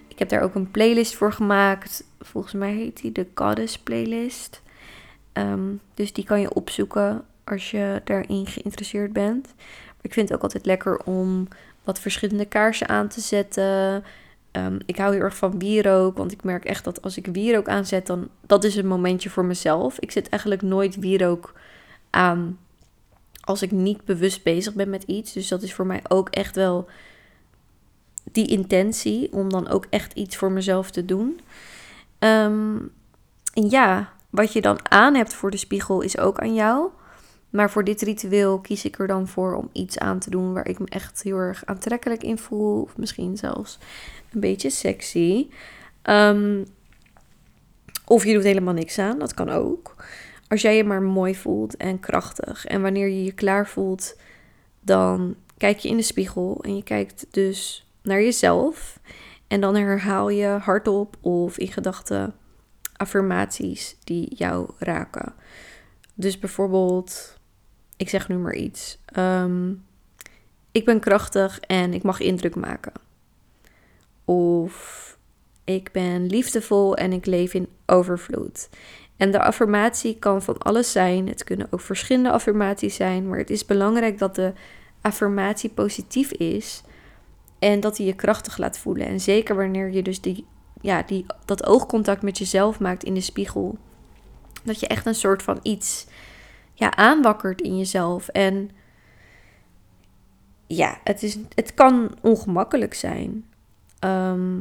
Ik 0.09 0.19
heb 0.19 0.29
daar 0.29 0.43
ook 0.43 0.55
een 0.55 0.71
playlist 0.71 1.15
voor 1.15 1.33
gemaakt. 1.33 2.05
Volgens 2.21 2.53
mij 2.55 2.73
heet 2.73 3.00
die 3.00 3.12
de 3.12 3.26
Goddess 3.35 3.79
Playlist. 3.79 4.62
Ehm, 5.33 5.75
dus 5.95 6.12
die 6.12 6.25
kan 6.25 6.41
je 6.41 6.55
opzoeken 6.55 7.25
als 7.45 7.71
je 7.71 8.00
daarin 8.05 8.47
geïnteresseerd 8.47 9.12
bent. 9.12 9.55
Maar 9.87 10.03
ik 10.03 10.12
vind 10.12 10.29
het 10.29 10.37
ook 10.37 10.45
altijd 10.45 10.67
lekker 10.67 10.99
om 10.99 11.49
wat 11.85 12.00
verschillende 12.00 12.47
kaarsen 12.47 12.88
aan 12.88 13.09
te 13.09 13.21
zetten. 13.21 14.05
Ehm, 14.56 14.78
ik 14.86 14.98
hou 14.98 15.12
heel 15.12 15.22
erg 15.22 15.36
van 15.36 15.58
wierook, 15.58 16.16
want 16.16 16.32
ik 16.32 16.44
merk 16.44 16.64
echt 16.64 16.84
dat 16.84 17.02
als 17.02 17.16
ik 17.16 17.26
wierook 17.26 17.68
aanzet, 17.68 18.06
dan 18.06 18.28
dat 18.46 18.64
is 18.64 18.76
een 18.76 18.86
momentje 18.86 19.30
voor 19.30 19.44
mezelf. 19.44 19.98
Ik 19.98 20.10
zet 20.10 20.28
eigenlijk 20.28 20.62
nooit 20.62 20.96
wierook 20.96 21.52
aan 22.10 22.58
als 23.40 23.62
ik 23.62 23.70
niet 23.70 24.04
bewust 24.04 24.42
bezig 24.42 24.75
ben 24.75 24.90
met 24.90 25.02
iets. 25.02 25.32
Dus 25.32 25.48
dat 25.48 25.62
is 25.62 25.75
voor 25.75 25.86
mij 25.86 26.00
ook 26.08 26.28
echt 26.28 26.56
wel 26.56 26.88
die 28.32 28.46
intentie 28.46 29.32
om 29.32 29.50
dan 29.50 29.68
ook 29.68 29.86
echt 29.90 30.12
iets 30.12 30.36
voor 30.36 30.52
mezelf 30.52 30.90
te 30.90 31.04
doen. 31.04 31.40
Ehm, 32.18 32.76
en 33.52 33.70
ja, 33.70 34.12
wat 34.30 34.52
je 34.52 34.60
dan 34.60 34.90
aan 34.90 35.14
hebt 35.14 35.34
voor 35.34 35.50
de 35.50 35.56
spiegel 35.56 36.00
is 36.00 36.18
ook 36.18 36.38
aan 36.38 36.54
jou. 36.54 36.90
Maar 37.56 37.70
voor 37.70 37.84
dit 37.84 38.02
ritueel 38.02 38.60
kies 38.60 38.84
ik 38.84 38.98
er 38.98 39.06
dan 39.06 39.28
voor 39.28 39.54
om 39.54 39.68
iets 39.72 39.98
aan 39.98 40.18
te 40.18 40.30
doen 40.30 40.52
waar 40.52 40.68
ik 40.68 40.78
me 40.78 40.86
echt 40.88 41.22
heel 41.22 41.36
erg 41.36 41.64
aantrekkelijk 41.64 42.22
in 42.22 42.38
voel. 42.38 42.82
Of 42.82 42.96
misschien 42.96 43.36
zelfs 43.36 43.78
een 44.32 44.40
beetje 44.40 44.70
sexy. 44.70 45.48
Ehm, 46.02 46.64
of 48.04 48.25
je 48.25 48.32
doet 48.32 48.42
helemaal 48.42 48.75
niks 48.75 48.98
aan, 48.98 49.18
dat 49.18 49.34
kan 49.34 49.50
ook. 49.50 49.94
Als 50.48 50.60
jij 50.60 50.76
je 50.76 50.84
maar 50.84 51.02
mooi 51.02 51.34
voelt 51.34 51.76
en 51.76 52.00
krachtig. 52.00 52.66
En 52.66 52.82
wanneer 52.82 53.08
je 53.08 53.25
je 53.25 53.32
klaar 53.32 53.68
voelt, 53.68 54.16
dan 54.80 55.34
kijk 55.56 55.78
je 55.78 55.88
in 55.88 55.96
de 55.96 56.02
spiegel 56.02 56.58
en 56.62 56.76
je 56.76 56.82
kijkt 56.82 57.26
dus 57.30 57.88
naar 58.02 58.22
jezelf. 58.22 59.00
En 59.48 59.60
dan 59.60 59.75
herhaal 59.75 60.28
je 60.28 60.46
hardop 60.46 61.16
of 61.20 61.58
in 61.58 61.72
gedachten 61.72 62.34
affirmaties 62.96 63.96
die 64.04 64.34
jou 64.34 64.70
raken. 64.78 65.34
Dus 66.14 66.38
bijvoorbeeld, 66.38 67.36
ik 67.97 68.09
zeg 68.09 68.29
nu 68.29 68.37
maar 68.37 68.55
iets. 68.55 68.99
Ehm, 69.05 69.73
ik 70.73 70.85
ben 70.85 71.00
krachtig 71.00 71.61
en 71.61 71.95
ik 71.95 72.03
mag 72.03 72.21
indruk 72.21 72.55
maken. 72.55 72.93
Of 74.25 75.19
ik 75.65 75.93
ben 75.93 76.26
liefdevol 76.26 76.97
en 76.97 77.12
ik 77.12 77.26
leef 77.26 77.55
in 77.55 77.69
overvloed. 77.87 78.69
En 79.17 79.31
de 79.31 79.43
affirmatie 79.43 80.19
kan 80.19 80.43
van 80.43 80.59
alles 80.59 80.93
zijn. 80.93 81.29
Het 81.29 81.45
kunnen 81.45 81.67
ook 81.71 81.81
verschillende 81.81 82.31
affirmaties 82.31 82.95
zijn. 82.95 83.29
Maar 83.29 83.38
het 83.38 83.50
is 83.50 83.65
belangrijk 83.65 84.19
dat 84.19 84.35
de 84.35 84.53
affirmatie 85.00 85.71
positief 85.71 86.33
is. 86.33 86.83
En 87.59 87.81
dat 87.81 87.97
hij 87.97 88.07
je 88.07 88.15
krachtig 88.15 88.59
laat 88.59 88.79
voelen. 88.79 89.07
En 89.07 89.21
zeker 89.21 89.57
wanneer 89.57 89.93
je 89.93 90.03
dus 90.03 90.21
die, 90.21 90.47
ja, 90.81 91.03
die, 91.03 91.26
dat 91.45 91.67
oogcontact 91.67 92.23
met 92.23 92.38
jezelf 92.38 92.81
maakt 92.81 93.05
in 93.05 93.15
de 93.15 93.21
spiegel. 93.21 93.79
Dat 94.62 94.81
je 94.81 94.87
echt 94.87 95.07
een 95.07 95.15
soort 95.15 95.43
van 95.43 95.59
iets 95.62 96.07
ja, 96.76 96.97
aanwakkert 96.97 97.61
in 97.61 97.78
jezelf. 97.78 98.28
En 98.28 98.71
ja, 100.66 100.99
het, 101.04 101.23
is, 101.23 101.38
het 101.54 101.75
kan 101.75 102.14
ongemakkelijk 102.21 102.95
zijn. 102.95 103.45
Ehm, 103.99 104.56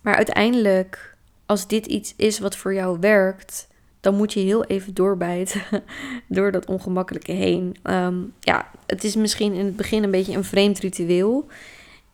maar 0.00 0.14
uiteindelijk, 0.14 1.16
als 1.46 1.66
dit 1.66 1.86
iets 1.86 2.14
is 2.16 2.38
wat 2.38 2.56
voor 2.56 2.74
jou 2.74 2.98
werkt, 3.00 3.68
dan 4.00 4.14
moet 4.14 4.32
je 4.32 4.40
heel 4.40 4.64
even 4.64 4.94
doorbijten 4.94 5.62
door 6.28 6.52
dat 6.52 6.66
ongemakkelijke 6.66 7.32
heen. 7.32 7.76
Ehm, 7.82 8.20
ja, 8.40 8.70
het 8.86 9.04
is 9.04 9.16
misschien 9.16 9.52
in 9.52 9.64
het 9.64 9.76
begin 9.76 10.02
een 10.02 10.10
beetje 10.10 10.36
een 10.36 10.44
vreemd 10.44 10.78
ritueel. 10.78 11.46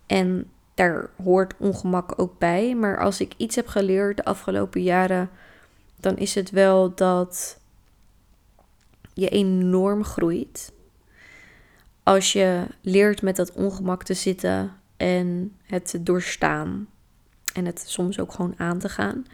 En 0.06 0.50
daar 0.74 1.10
hoort 1.22 1.54
ongemak 1.58 2.12
ook 2.16 2.38
bij. 2.38 2.74
Maar 2.74 2.98
als 2.98 3.20
ik 3.20 3.32
iets 3.36 3.56
heb 3.56 3.66
geleerd 3.66 4.16
de 4.16 4.24
afgelopen 4.24 4.82
jaren, 4.82 5.30
dan 6.00 6.16
is 6.16 6.34
het 6.34 6.50
wel 6.50 6.94
dat 6.94 7.57
je 9.18 9.28
enorm 9.28 10.04
groeit. 10.04 10.72
Als 12.02 12.32
je 12.32 12.66
leert 12.80 13.22
met 13.22 13.36
dat 13.36 13.52
ongemak 13.52 14.02
te 14.02 14.14
zitten 14.14 14.72
en 14.96 15.56
het 15.62 15.90
te 15.90 16.02
doorstaan. 16.02 16.88
En 17.54 17.66
het 17.66 17.84
soms 17.86 18.20
ook 18.20 18.32
gewoon 18.32 18.54
aan 18.56 18.78
te 18.78 18.88
gaan. 18.88 19.26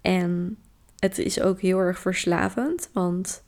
En 0.00 0.58
het 0.98 1.18
is 1.18 1.40
ook 1.40 1.60
heel 1.60 1.78
erg 1.78 1.98
verslavend, 1.98 2.90
want 2.92 3.42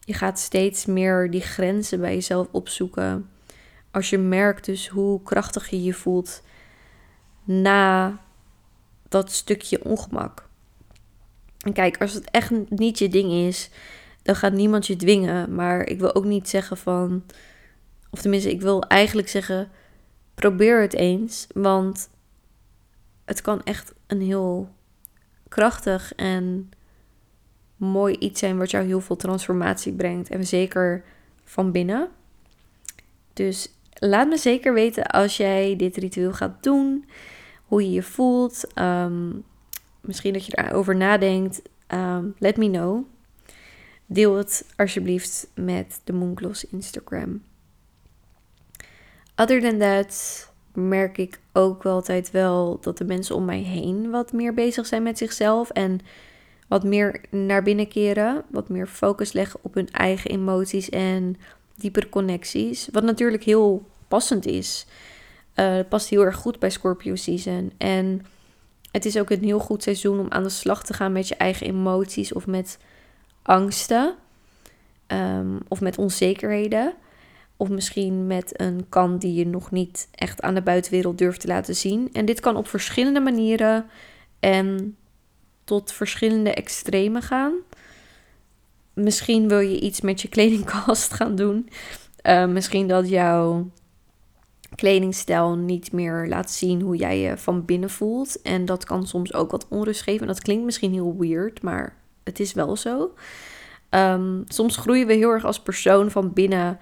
je 0.00 0.14
gaat 0.14 0.38
steeds 0.38 0.86
meer 0.86 1.30
die 1.30 1.40
grenzen 1.40 2.00
bij 2.00 2.14
jezelf 2.14 2.48
opzoeken. 2.50 3.30
Als 3.90 4.10
je 4.10 4.18
merkt 4.18 4.64
dus 4.64 4.88
hoe 4.88 5.22
krachtig 5.22 5.70
je 5.70 5.82
je 5.82 5.94
voelt 5.94 6.42
na 7.44 8.18
dat 9.08 9.32
stukje 9.32 9.84
ongemak. 9.84 10.48
En 11.58 11.72
kijk, 11.72 12.00
als 12.00 12.12
het 12.12 12.30
echt 12.30 12.50
niet 12.68 12.98
je 12.98 13.08
ding 13.08 13.32
is, 13.32 13.70
dan 14.28 14.36
gaat 14.36 14.52
niemand 14.52 14.86
je 14.86 14.96
dwingen. 14.96 15.54
Maar 15.54 15.86
ik 15.86 15.98
wil 15.98 16.14
ook 16.14 16.24
niet 16.24 16.48
zeggen 16.48 16.76
van. 16.76 17.24
Of 18.10 18.20
tenminste, 18.20 18.50
ik 18.50 18.60
wil 18.60 18.82
eigenlijk 18.82 19.28
zeggen 19.28 19.68
probeer 20.34 20.80
het 20.80 20.94
eens. 20.94 21.46
Want 21.54 22.10
het 23.24 23.40
kan 23.40 23.62
echt 23.62 23.94
een 24.06 24.20
heel 24.20 24.68
krachtig 25.48 26.14
en 26.14 26.70
mooi 27.76 28.16
iets 28.18 28.40
zijn 28.40 28.58
wat 28.58 28.70
jou 28.70 28.86
heel 28.86 29.00
veel 29.00 29.16
transformatie 29.16 29.92
brengt. 29.92 30.30
En 30.30 30.46
zeker 30.46 31.04
van 31.44 31.72
binnen. 31.72 32.08
Dus 33.32 33.72
laat 33.92 34.28
me 34.28 34.36
zeker 34.36 34.74
weten 34.74 35.06
als 35.06 35.36
jij 35.36 35.76
dit 35.76 35.96
ritueel 35.96 36.32
gaat 36.32 36.62
doen, 36.62 37.04
hoe 37.64 37.82
je 37.82 37.90
je 37.90 38.02
voelt. 38.02 38.72
Ehm, 38.74 39.30
misschien 40.00 40.32
dat 40.32 40.46
je 40.46 40.58
erover 40.58 40.96
nadenkt. 40.96 41.62
Um, 41.88 42.34
let 42.38 42.56
me 42.56 42.70
know. 42.70 43.04
Deel 44.10 44.36
het 44.36 44.66
alsjeblieft 44.76 45.48
met 45.54 46.00
de 46.04 46.12
Mooncloss 46.12 46.64
Instagram. 46.64 47.42
Other 49.36 49.60
than 49.60 49.78
that 49.78 50.50
merk 50.74 51.18
ik 51.18 51.40
ook 51.52 51.82
wel 51.82 51.94
altijd 51.94 52.30
wel 52.30 52.78
dat 52.80 52.98
de 52.98 53.04
mensen 53.04 53.34
om 53.34 53.44
mij 53.44 53.58
heen 53.58 54.10
wat 54.10 54.32
meer 54.32 54.54
bezig 54.54 54.86
zijn 54.86 55.02
met 55.02 55.18
zichzelf 55.18 55.70
en 55.70 56.00
wat 56.68 56.84
meer 56.84 57.20
naar 57.30 57.62
binnen 57.62 57.88
keren, 57.88 58.44
wat 58.50 58.68
meer 58.68 58.86
focus 58.86 59.32
leggen 59.32 59.60
op 59.62 59.74
hun 59.74 59.90
eigen 59.90 60.30
emoties 60.30 60.88
en 60.88 61.36
diepere 61.74 62.08
connecties. 62.08 62.88
Wat 62.92 63.02
natuurlijk 63.02 63.42
heel 63.42 63.86
passend 64.08 64.46
is. 64.46 64.86
Het 65.54 65.88
past 65.88 66.08
heel 66.08 66.24
erg 66.24 66.36
goed 66.36 66.58
bij 66.58 66.70
Scorpio 66.70 67.14
season. 67.14 67.72
En 67.78 68.26
het 68.90 69.04
is 69.04 69.18
ook 69.18 69.30
een 69.30 69.44
heel 69.44 69.58
goed 69.58 69.82
seizoen 69.82 70.18
om 70.18 70.30
aan 70.30 70.42
de 70.42 70.48
slag 70.48 70.84
te 70.84 70.92
gaan 70.92 71.12
met 71.12 71.28
je 71.28 71.36
eigen 71.36 71.66
emoties 71.66 72.32
of 72.32 72.46
met 72.46 72.78
angsten. 73.48 74.14
Ehm, 75.06 75.56
of 75.68 75.80
met 75.80 75.98
onzekerheden. 75.98 76.94
Of 77.56 77.68
misschien 77.68 78.26
met 78.26 78.60
een 78.60 78.86
kant 78.88 79.20
die 79.20 79.34
je 79.34 79.46
nog 79.46 79.70
niet 79.70 80.08
echt 80.14 80.42
aan 80.42 80.54
de 80.54 80.62
buitenwereld 80.62 81.18
durft 81.18 81.40
te 81.40 81.46
laten 81.46 81.76
zien. 81.76 82.08
En 82.12 82.24
dit 82.24 82.40
kan 82.40 82.56
op 82.56 82.68
verschillende 82.68 83.20
manieren 83.20 83.86
en 84.40 84.96
tot 85.64 85.92
verschillende 85.92 86.54
extremen 86.54 87.22
gaan. 87.22 87.52
Misschien 88.92 89.48
wil 89.48 89.60
je 89.60 89.80
iets 89.80 90.00
met 90.00 90.20
je 90.20 90.28
kledingkast 90.28 91.14
gaan 91.14 91.34
doen. 91.34 91.68
Uh, 92.22 92.46
misschien 92.46 92.88
dat 92.88 93.08
jouw 93.08 93.70
kledingstijl 94.74 95.56
niet 95.56 95.92
meer 95.92 96.26
laat 96.28 96.50
zien 96.50 96.80
hoe 96.80 96.96
jij 96.96 97.18
je 97.18 97.36
van 97.36 97.64
binnen 97.64 97.90
voelt. 97.90 98.42
En 98.42 98.64
dat 98.64 98.84
kan 98.84 99.06
soms 99.06 99.34
ook 99.34 99.50
wat 99.50 99.66
onrust 99.68 100.02
geven. 100.02 100.26
Dat 100.26 100.40
klinkt 100.40 100.64
misschien 100.64 100.92
heel 100.92 101.16
weird, 101.18 101.62
maar 101.62 101.96
het 102.28 102.40
is 102.40 102.52
wel 102.52 102.76
zo. 102.76 103.14
Um, 103.90 104.44
soms 104.48 104.76
groeien 104.76 105.06
we 105.06 105.12
heel 105.12 105.30
erg 105.30 105.44
als 105.44 105.60
persoon 105.60 106.10
van 106.10 106.32
binnen 106.32 106.78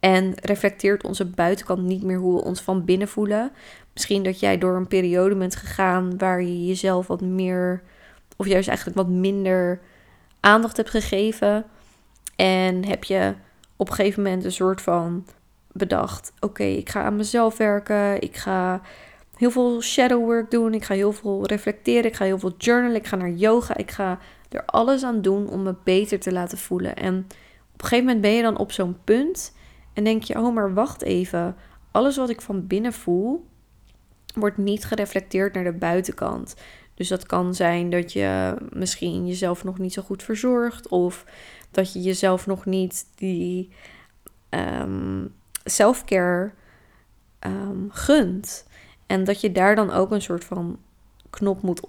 en 0.00 0.32
reflecteert 0.42 1.04
onze 1.04 1.24
buitenkant 1.24 1.82
niet 1.82 2.02
meer 2.02 2.18
hoe 2.18 2.34
we 2.34 2.44
ons 2.44 2.60
van 2.60 2.84
binnen 2.84 3.08
voelen. 3.08 3.52
Misschien 3.92 4.22
dat 4.22 4.40
jij 4.40 4.58
door 4.58 4.76
een 4.76 4.88
periode 4.88 5.34
bent 5.34 5.56
gegaan 5.56 6.18
waar 6.18 6.42
je 6.42 6.66
jezelf 6.66 7.06
wat 7.06 7.20
meer, 7.20 7.82
of 8.36 8.46
juist 8.46 8.68
eigenlijk 8.68 8.98
wat 8.98 9.08
minder 9.08 9.80
aandacht 10.40 10.76
hebt 10.76 10.90
gegeven. 10.90 11.64
En 12.36 12.84
heb 12.84 13.04
je 13.04 13.34
op 13.76 13.88
een 13.88 13.94
gegeven 13.94 14.22
moment 14.22 14.44
een 14.44 14.52
soort 14.52 14.82
van 14.82 15.26
bedacht: 15.72 16.32
oké, 16.40 16.64
ik 16.64 16.88
ga 16.88 17.02
aan 17.02 17.16
mezelf 17.16 17.56
werken. 17.56 18.20
Ik 18.20 18.36
ga 18.36 18.80
heel 19.36 19.50
veel 19.50 19.82
shadow 19.82 20.24
work 20.24 20.50
doen. 20.50 20.74
Ik 20.74 20.84
ga 20.84 20.94
heel 20.94 21.12
veel 21.12 21.46
reflecteren. 21.46 22.04
Ik 22.04 22.16
ga 22.16 22.24
heel 22.24 22.38
veel 22.38 22.54
journalen. 22.58 22.96
Ik 22.96 23.06
ga 23.06 23.16
naar 23.16 23.30
yoga. 23.30 23.76
Ik 23.76 23.90
ga 23.90 24.18
er 24.48 24.64
alles 24.64 25.04
aan 25.04 25.22
doen 25.22 25.48
om 25.48 25.62
me 25.62 25.74
beter 25.84 26.20
te 26.20 26.32
laten 26.32 26.58
voelen. 26.58 26.96
En 26.96 27.18
op 27.72 27.82
een 27.82 27.88
gegeven 27.88 28.04
moment 28.04 28.20
ben 28.20 28.32
je 28.32 28.42
dan 28.42 28.58
op 28.58 28.72
zo'n 28.72 28.96
punt 29.04 29.54
en 29.92 30.04
denk 30.04 30.22
je: 30.22 30.38
oh, 30.38 30.54
maar 30.54 30.74
wacht 30.74 31.02
even. 31.02 31.56
Alles 31.90 32.16
wat 32.16 32.28
ik 32.28 32.40
van 32.40 32.66
binnen 32.66 32.92
voel, 32.92 33.46
wordt 34.34 34.56
niet 34.56 34.84
gereflecteerd 34.84 35.54
naar 35.54 35.64
de 35.64 35.72
buitenkant. 35.72 36.56
Dus 36.94 37.08
dat 37.08 37.26
kan 37.26 37.54
zijn 37.54 37.90
dat 37.90 38.12
je 38.12 38.56
misschien 38.72 39.26
jezelf 39.26 39.64
nog 39.64 39.78
niet 39.78 39.92
zo 39.92 40.02
goed 40.02 40.22
verzorgt. 40.22 40.88
Of 40.88 41.24
dat 41.70 41.92
je 41.92 42.00
jezelf 42.00 42.46
nog 42.46 42.64
niet 42.64 43.06
die 43.14 43.70
um, 44.50 45.34
self-care 45.64 46.52
ehm, 47.38 47.88
gunt. 47.88 48.66
En 49.06 49.24
dat 49.24 49.40
je 49.40 49.52
daar 49.52 49.74
dan 49.74 49.90
ook 49.90 50.10
een 50.10 50.22
soort 50.22 50.44
van 50.44 50.78
knop 51.30 51.62
moet 51.62 51.86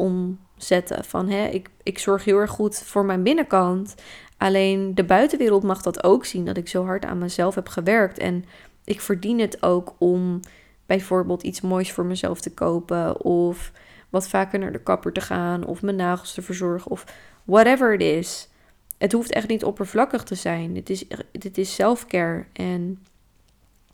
omzetten. 0.58 1.06
Van 1.06 1.30
hè, 1.30 1.48
ik, 1.48 1.70
ik 1.84 2.00
zorg 2.00 2.24
heel 2.24 2.38
erg 2.38 2.52
goed 2.52 2.78
voor 2.78 3.06
mijn 3.06 3.24
binnenkant. 3.24 3.96
Alleen 4.38 4.96
de 4.96 5.04
buitenwereld 5.04 5.64
mag 5.64 5.82
dat 5.82 6.04
ook 6.04 6.26
zien. 6.26 6.46
Dat 6.46 6.58
ik 6.58 6.68
zo 6.68 6.86
hard 6.86 7.06
aan 7.06 7.18
mezelf 7.18 7.56
heb 7.56 7.68
gewerkt. 7.68 8.18
En 8.18 8.46
ik 8.84 9.02
verdien 9.02 9.40
het 9.40 9.64
ook 9.64 9.96
om 9.98 10.40
bijvoorbeeld 10.86 11.44
iets 11.44 11.62
moois 11.62 11.92
voor 11.92 12.06
mezelf 12.06 12.42
te 12.42 12.54
kopen. 12.54 13.22
Of 13.22 13.72
wat 14.10 14.30
vaker 14.30 14.60
naar 14.60 14.72
de 14.72 14.84
kapper 14.84 15.14
te 15.14 15.22
gaan. 15.22 15.66
Of 15.66 15.82
mijn 15.82 15.96
nagels 15.96 16.34
te 16.34 16.42
verzorgen. 16.42 16.92
Of 16.92 17.06
whatever 17.44 17.94
it 17.94 18.02
is. 18.02 18.50
Het 18.98 19.12
hoeft 19.12 19.32
echt 19.32 19.48
niet 19.48 19.64
oppervlakkig 19.64 20.24
te 20.24 20.36
zijn. 20.36 20.74
Dit 20.74 20.90
is, 20.90 21.06
dit 21.32 21.58
is 21.58 21.76
self-care. 21.76 22.46
En 22.54 23.06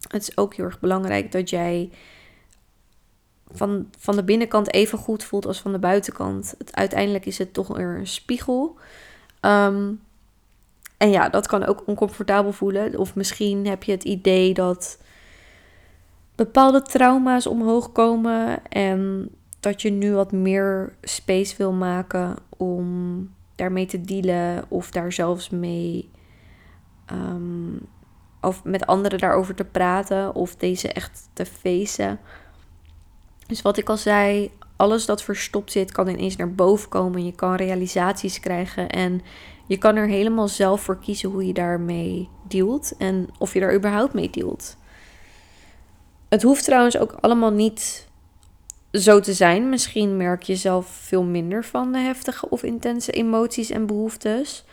het 0.08 0.22
is 0.22 0.38
ook 0.38 0.54
heel 0.54 0.66
erg 0.66 0.80
belangrijk 0.80 1.32
dat 1.32 1.50
jij 1.50 1.90
van, 3.54 3.90
van 3.98 4.16
de 4.16 4.24
binnenkant 4.24 4.74
even 4.74 4.98
goed 4.98 5.24
voelt 5.24 5.46
als 5.46 5.62
van 5.62 5.72
de 5.72 5.80
buitenkant. 5.80 6.56
Het, 6.58 6.76
uiteindelijk 6.76 7.26
is 7.26 7.38
het 7.38 7.54
toch 7.54 7.68
weer 7.68 7.98
een 7.98 8.08
spiegel. 8.08 8.78
Ehm, 9.40 9.92
en 10.98 11.10
ja, 11.10 11.30
dat 11.30 11.48
kan 11.48 11.66
ook 11.66 11.84
oncomfortabel 11.86 12.52
voelen. 12.52 12.98
Of 12.98 13.16
misschien 13.16 13.68
heb 13.68 13.84
je 13.84 13.92
het 13.92 14.04
idee 14.04 14.54
dat 14.54 14.98
bepaalde 16.36 16.82
trauma's 16.82 17.48
omhoog 17.48 17.92
komen 17.92 18.68
en 18.70 19.30
dat 19.60 19.82
je 19.82 19.90
nu 19.90 20.14
wat 20.14 20.32
meer 20.32 20.96
space 21.02 21.58
wil 21.58 21.72
maken 21.72 22.36
om 22.58 23.30
daarmee 23.56 23.86
te 23.86 24.02
dealen 24.02 24.66
of 24.68 24.92
daar 24.92 25.12
zelfs 25.12 25.50
mee 25.50 26.10
um, 27.12 27.80
of 28.42 28.64
met 28.64 28.86
anderen 28.86 29.20
daarover 29.20 29.56
te 29.56 29.66
praten 29.66 30.36
of 30.36 30.56
deze 30.56 30.94
echt 30.94 31.30
te 31.34 31.46
feesten. 31.46 32.20
Dus 33.48 33.62
wat 33.62 33.78
ik 33.78 33.90
al 33.90 33.98
zei, 33.98 34.52
alles 34.76 35.06
dat 35.06 35.24
verstopt 35.24 35.72
zit 35.72 35.92
kan 35.92 36.08
ineens 36.08 36.36
naar 36.36 36.54
boven 36.54 36.90
komen. 36.90 37.26
Je 37.26 37.36
kan 37.36 37.56
realisaties 37.56 38.40
krijgen 38.40 38.90
en 38.90 39.22
je 39.68 39.78
kan 39.78 39.96
er 39.96 40.08
helemaal 40.08 40.48
zelf 40.48 40.82
voor 40.82 41.00
kiezen 41.00 41.30
hoe 41.30 41.48
je 41.48 41.54
daarmee 41.54 42.30
dealt 42.48 42.94
en 42.98 43.30
of 43.38 43.54
je 43.54 43.60
daar 43.60 43.76
überhaupt 43.76 44.14
mee 44.14 44.30
dealt. 44.30 44.78
Het 46.30 46.42
hoeft 46.42 46.64
trouwens 46.64 46.98
ook 46.98 47.12
allemaal 47.20 47.52
niet 47.52 48.08
zo 48.92 49.20
te 49.20 49.34
zijn. 49.34 49.70
Misschien 49.70 50.18
merk 50.18 50.44
je 50.44 50.56
zelf 50.56 50.88
veel 50.88 51.24
minder 51.24 51.66
van 51.66 51.92
de 51.92 51.98
heftige 51.98 52.50
of 52.50 52.64
intense 52.64 53.12
emoties 53.12 53.70
en 53.70 53.86
behoeftes. 53.86 54.66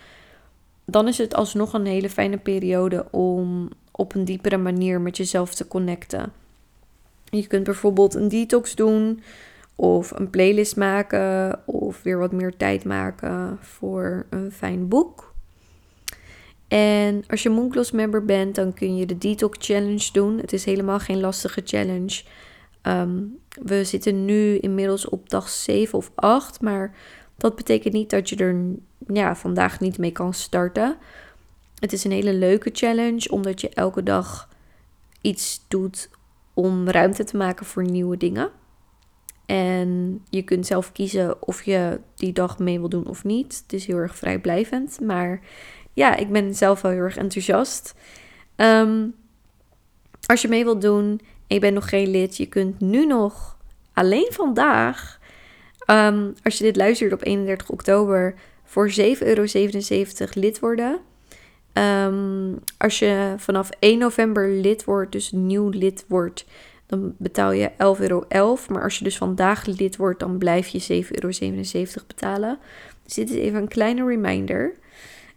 Dan 0.85 1.09
is 1.09 1.19
het 1.19 1.35
alsnog 1.35 1.73
een 1.73 1.87
hele 1.87 2.11
fijne 2.11 2.39
periode 2.39 3.07
om 3.11 3.69
op 3.93 4.15
een 4.15 4.25
diepere 4.25 4.57
manier 4.57 5.01
met 5.01 5.17
jezelf 5.17 5.55
te 5.55 5.69
connecten. 5.69 6.33
Je 7.31 7.47
kunt 7.47 7.65
bijvoorbeeld 7.65 8.15
een 8.15 8.29
detox 8.29 8.75
doen 8.75 9.23
of 9.77 10.11
een 10.11 10.31
playlist 10.31 10.77
maken 10.77 11.61
of 11.67 12.03
weer 12.03 12.19
wat 12.19 12.33
meer 12.33 12.57
tijd 12.57 12.85
maken 12.85 13.59
voor 13.61 14.27
een 14.31 14.53
fijn 14.53 14.89
boek. 14.89 15.35
En 16.69 17.25
als 17.29 17.43
je 17.43 17.51
Mooncloss 17.51 17.91
member 17.91 18.25
bent, 18.25 18.55
dan 18.55 18.75
kun 18.75 18.97
je 18.97 19.07
de 19.07 19.19
Detox 19.19 19.67
Challenge 19.67 20.13
doen. 20.13 20.39
Het 20.39 20.53
is 20.53 20.65
helemaal 20.65 20.99
geen 20.99 21.21
lastige 21.21 21.61
challenge. 21.65 22.23
Ehm, 22.83 23.19
we 23.63 23.85
zitten 23.85 24.25
nu 24.25 24.59
inmiddels 24.59 25.09
op 25.09 25.31
dag 25.31 25.49
7 25.49 25.99
of 25.99 26.11
8, 26.15 26.61
maar 26.61 26.95
dat 27.37 27.57
betekent 27.57 27.95
niet 27.95 28.11
dat 28.11 28.29
je 28.29 28.37
er 28.37 28.65
ja, 29.07 29.37
vandaag 29.37 29.81
niet 29.81 29.99
mee 29.99 30.13
kan 30.13 30.35
starten. 30.35 30.97
Het 31.79 31.93
is 31.93 32.05
een 32.05 32.11
hele 32.11 32.35
leuke 32.35 32.71
challenge, 32.73 33.31
omdat 33.31 33.61
je 33.61 33.69
elke 33.69 34.03
dag 34.03 34.49
iets 35.21 35.65
doet 35.69 36.11
om 36.61 36.89
ruimte 36.89 37.25
te 37.25 37.37
maken 37.37 37.67
voor 37.67 37.85
nieuwe 37.85 38.17
dingen. 38.17 38.51
En 39.47 40.23
je 40.31 40.43
kunt 40.43 40.67
zelf 40.67 40.93
kiezen 40.93 41.47
of 41.47 41.63
je 41.63 42.01
die 42.15 42.33
dag 42.33 42.59
mee 42.59 42.79
wil 42.79 42.89
doen 42.89 43.07
of 43.07 43.25
niet. 43.25 43.61
Het 43.63 43.73
is 43.73 43.87
heel 43.87 43.97
erg 43.97 44.17
vrijblijvend. 44.17 45.01
Maar 45.01 45.41
ja, 45.93 46.17
ik 46.17 46.33
ben 46.33 46.55
zelf 46.55 46.81
wel 46.81 46.93
heel 46.93 47.01
erg 47.01 47.17
enthousiast. 47.17 47.95
Ehm, 48.57 49.07
als 50.27 50.43
je 50.43 50.49
mee 50.49 50.65
wilt 50.65 50.81
doen 50.81 51.21
en 51.47 51.55
je 51.55 51.59
bent 51.59 51.75
nog 51.75 51.89
geen 51.89 52.09
lid, 52.09 52.37
je 52.37 52.47
kunt 52.47 52.81
nu 52.81 53.07
nog 53.07 53.59
alleen 53.93 54.29
vandaag, 54.31 55.19
um, 55.87 56.35
als 56.43 56.59
je 56.59 56.65
dit 56.65 56.77
luistert 56.77 57.13
op 57.13 57.25
31 57.25 57.69
oktober, 57.69 58.35
voor 58.65 58.91
7,77 58.91 58.95
euro 59.27 59.45
lid 60.35 60.59
worden. 60.59 61.01
Um, 61.73 62.59
als 62.79 62.99
je 62.99 63.35
vanaf 63.37 63.71
1 63.79 63.99
november 63.99 64.49
lid 64.49 64.85
wordt, 64.85 65.13
dus 65.13 65.33
nieuw 65.33 65.69
lid 65.69 66.05
wordt, 66.09 66.45
dan 66.87 67.15
betaal 67.19 67.53
je 67.53 67.71
11,11 67.71 67.77
euro. 67.79 68.27
Maar 68.69 68.83
als 68.83 68.99
je 68.99 69.05
dus 69.05 69.17
vandaag 69.17 69.67
lid 69.67 69.97
wordt, 69.97 70.21
dan 70.21 70.39
blijf 70.39 70.69
je 70.69 71.05
7,77 71.05 71.11
euro 71.11 71.33
betalen. 72.07 72.59
Dus 73.05 73.15
dit 73.15 73.31
is 73.31 73.37
even 73.37 73.61
een 73.61 73.69
kleine 73.69 74.07
reminder. 74.07 74.73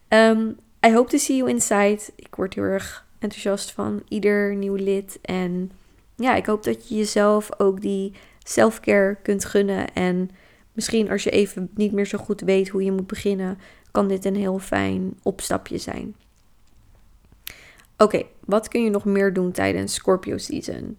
Um, 0.09 0.57
I 0.85 0.91
hope 0.91 1.09
to 1.09 1.17
see 1.17 1.37
you 1.37 1.49
inside. 1.49 1.99
Ik 2.15 2.35
word 2.35 2.53
heel 2.53 2.63
erg 2.63 3.05
enthousiast 3.19 3.71
van 3.71 4.03
ieder 4.07 4.55
nieuw 4.55 4.75
lid. 4.75 5.19
En 5.21 5.71
ja, 6.15 6.35
ik 6.35 6.45
hoop 6.45 6.63
dat 6.63 6.89
je 6.89 6.95
jezelf 6.95 7.49
ook 7.59 7.81
die 7.81 8.13
self-care 8.43 9.17
kunt 9.21 9.45
gunnen. 9.45 9.93
En 9.93 10.29
misschien 10.73 11.09
als 11.09 11.23
je 11.23 11.29
even 11.29 11.69
niet 11.75 11.91
meer 11.91 12.05
zo 12.05 12.17
goed 12.17 12.41
weet 12.41 12.69
hoe 12.69 12.83
je 12.83 12.91
moet 12.91 13.07
beginnen, 13.07 13.57
kan 13.93 14.07
dit 14.07 14.25
een 14.25 14.35
heel 14.35 14.59
fijn 14.59 15.19
opstapje 15.23 15.77
zijn. 15.77 16.15
Oké, 17.97 18.23
wat 18.45 18.67
kun 18.67 18.83
je 18.83 18.89
nog 18.89 19.05
meer 19.05 19.33
doen 19.33 19.51
tijdens 19.51 19.93
Scorpio 19.93 20.37
season? 20.37 20.97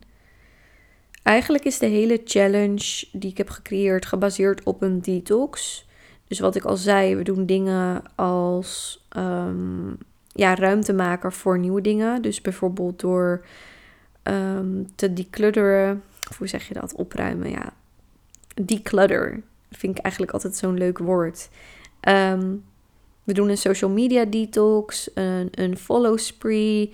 Eigenlijk 1.23 1.65
is 1.65 1.79
de 1.79 1.87
hele 1.87 2.21
challenge 2.25 3.07
die 3.13 3.31
ik 3.31 3.39
heb 3.39 3.51
gecreëerd 3.51 4.07
gebaseerd 4.07 4.63
op 4.63 4.83
een 4.83 5.01
detox. 5.01 5.87
Dus 6.29 6.39
wat 6.39 6.55
ik 6.55 6.65
al 6.65 6.77
zei, 6.77 7.17
we 7.17 7.23
doen 7.23 7.47
dingen 7.47 8.03
als 8.15 9.05
um, 9.17 9.97
ja, 10.33 10.55
ruimte 10.55 10.93
maken 10.93 11.33
voor 11.33 11.59
nieuwe 11.59 11.81
dingen. 11.81 12.23
Dus 12.23 12.41
bijvoorbeeld 12.41 13.01
door 13.01 13.45
um, 14.23 14.87
te 14.95 15.13
declutteren. 15.13 16.03
Hoe 16.37 16.47
zeg 16.47 16.69
je 16.69 16.75
dat? 16.75 16.95
Opruimen, 16.95 17.51
ja. 17.51 17.73
Declutter. 18.55 19.43
Vind 19.71 19.99
ik 19.99 20.05
eigenlijk 20.05 20.33
altijd 20.35 20.57
zo'n 20.57 20.79
leuk 20.79 20.99
woord. 20.99 21.49
Um, 22.09 22.65
we 23.25 23.33
doen 23.33 23.49
een 23.49 23.57
social 23.57 23.91
media 23.91 24.25
detox, 24.25 25.11
een, 25.15 25.49
een 25.51 25.77
follow 25.77 26.19
spree. 26.19 26.93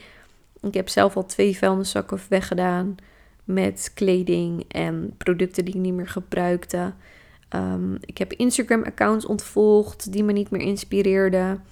Ik 0.61 0.75
heb 0.75 0.88
zelf 0.88 1.16
al 1.16 1.27
twee 1.27 1.57
vuilniszakken 1.57 2.21
weggedaan 2.29 2.97
met 3.45 3.90
kleding 3.95 4.64
en 4.69 5.14
producten 5.16 5.64
die 5.64 5.75
ik 5.75 5.81
niet 5.81 5.95
meer 5.95 6.09
gebruikte. 6.09 6.93
Um, 7.57 7.99
ik 8.01 8.19
heb 8.19 8.33
Instagram-accounts 8.33 9.27
ontvolgd 9.27 10.12
die 10.12 10.25
me 10.25 10.33
niet 10.33 10.51
meer 10.51 10.61
inspireerden. 10.61 11.62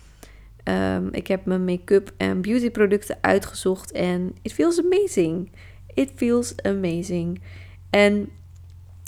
Um, 0.65 1.09
ik 1.13 1.27
heb 1.27 1.45
mijn 1.45 1.65
make-up 1.65 2.13
en 2.17 2.41
beauty 2.41 2.71
producten 2.71 3.19
uitgezocht 3.21 3.93
en 3.93 4.35
it 4.43 4.53
feels 4.53 4.85
amazing. 4.85 5.51
It 5.95 6.13
feels 6.15 6.55
amazing. 6.63 7.41
En 7.91 8.29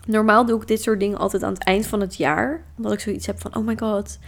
normaal 0.07 0.47
doe 0.47 0.61
ik 0.61 0.69
dit 0.69 0.83
soort 0.83 1.01
dingen 1.01 1.19
altijd 1.19 1.43
aan 1.43 1.53
het 1.53 1.65
eind 1.65 1.87
van 1.87 2.01
het 2.01 2.17
jaar. 2.17 2.65
Omdat 2.77 2.93
ik 2.93 3.01
zoiets 3.01 3.27
heb 3.27 3.41
van, 3.41 3.57
oh 3.57 3.67
my 3.67 3.77
god, 3.77 4.19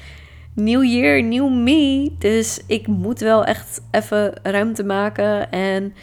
nieuw 0.54 0.82
year, 0.82 1.22
nieuw 1.22 1.48
me. 1.48 2.12
Dus 2.18 2.60
ik 2.66 2.86
moet 2.86 3.20
wel 3.20 3.44
echt 3.44 3.82
even 3.90 4.32
ruimte 4.42 4.84
maken 4.84 5.50
en 5.50 5.94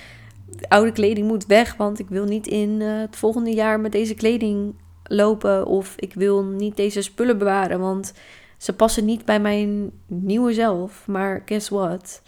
oude 0.67 0.91
kleding 0.91 1.27
moet 1.27 1.45
weg, 1.45 1.75
want 1.75 1.99
ik 1.99 2.07
wil 2.09 2.25
niet 2.25 2.47
in 2.47 2.69
uh, 2.69 2.99
het 2.99 3.15
volgende 3.15 3.53
jaar 3.53 3.79
met 3.79 3.91
deze 3.91 4.13
kleding 4.13 4.73
lopen 5.03 5.65
of 5.65 5.93
ik 5.97 6.13
wil 6.13 6.43
niet 6.43 6.75
deze 6.75 7.01
spullen 7.01 7.37
bewaren, 7.37 7.79
want 7.79 8.13
ze 8.57 8.73
passen 8.73 9.05
niet 9.05 9.25
bij 9.25 9.39
mijn 9.39 9.91
nieuwe 10.07 10.53
zelf. 10.53 11.07
Maar 11.07 11.41
guess 11.45 11.69
what? 11.69 12.21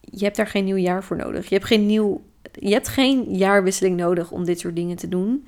Je 0.00 0.24
hebt 0.24 0.36
daar 0.36 0.46
geen 0.46 0.64
nieuw 0.64 0.76
jaar 0.76 1.04
voor 1.04 1.16
nodig. 1.16 1.48
Je 1.48 1.54
hebt 1.54 1.66
geen 1.66 1.86
nieuw 1.86 2.22
je 2.60 2.72
hebt 2.72 2.88
geen 2.88 3.36
jaarwisseling 3.36 3.96
nodig 3.96 4.30
om 4.30 4.44
dit 4.44 4.60
soort 4.60 4.76
dingen 4.76 4.96
te 4.96 5.08
doen. 5.08 5.46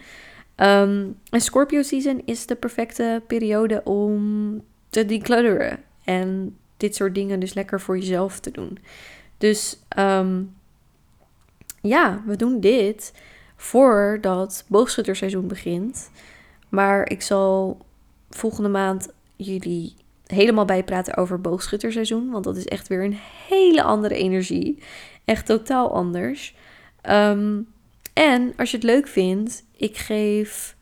Um, 0.57 1.17
en 1.31 1.41
Scorpio 1.41 1.83
season 1.83 2.23
is 2.25 2.47
de 2.47 2.55
perfecte 2.55 3.23
periode 3.27 3.85
om 3.85 4.63
te 4.91 5.05
declutteren. 5.05 5.83
En 6.05 6.57
dit 6.77 6.95
soort 6.95 7.15
dingen 7.15 7.41
dus 7.41 7.55
lekker 7.55 7.81
voor 7.81 7.99
jezelf 7.99 8.41
te 8.41 8.51
doen. 8.51 8.79
Dus 9.39 9.79
um, 9.99 10.55
ja, 11.81 12.23
we 12.27 12.37
doen 12.37 12.61
dit 12.61 13.13
voordat 13.57 14.65
boogschutterseizoen 14.69 15.49
begint. 15.49 16.11
Maar 16.69 17.11
ik 17.11 17.23
zal 17.23 17.79
volgende 18.31 18.69
maand 18.69 19.09
jullie 19.37 19.95
helemaal 20.27 20.65
bijpraten 20.65 21.17
over 21.17 21.41
boogschutterseizoen. 21.41 22.31
Want 22.31 22.45
dat 22.45 22.57
is 22.57 22.67
echt 22.67 22.89
weer 22.89 23.05
een 23.05 23.19
hele 23.49 23.83
andere 23.83 24.15
energie. 24.15 24.83
Echt 25.25 25.47
totaal 25.47 25.93
anders. 25.95 26.55
Um, 27.11 27.69
en 28.13 28.53
als 28.57 28.71
je 28.71 28.77
het 28.77 28.87
leuk 28.87 29.09
vindt, 29.09 29.65
ik 29.77 29.97
geef 29.97 30.77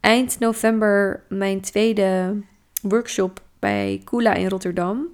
eind 0.00 0.38
november 0.38 1.24
mijn 1.28 1.60
tweede 1.60 2.36
workshop 2.80 3.42
bij 3.58 4.00
Kula 4.04 4.34
in 4.34 4.48
Rotterdam. 4.48 5.06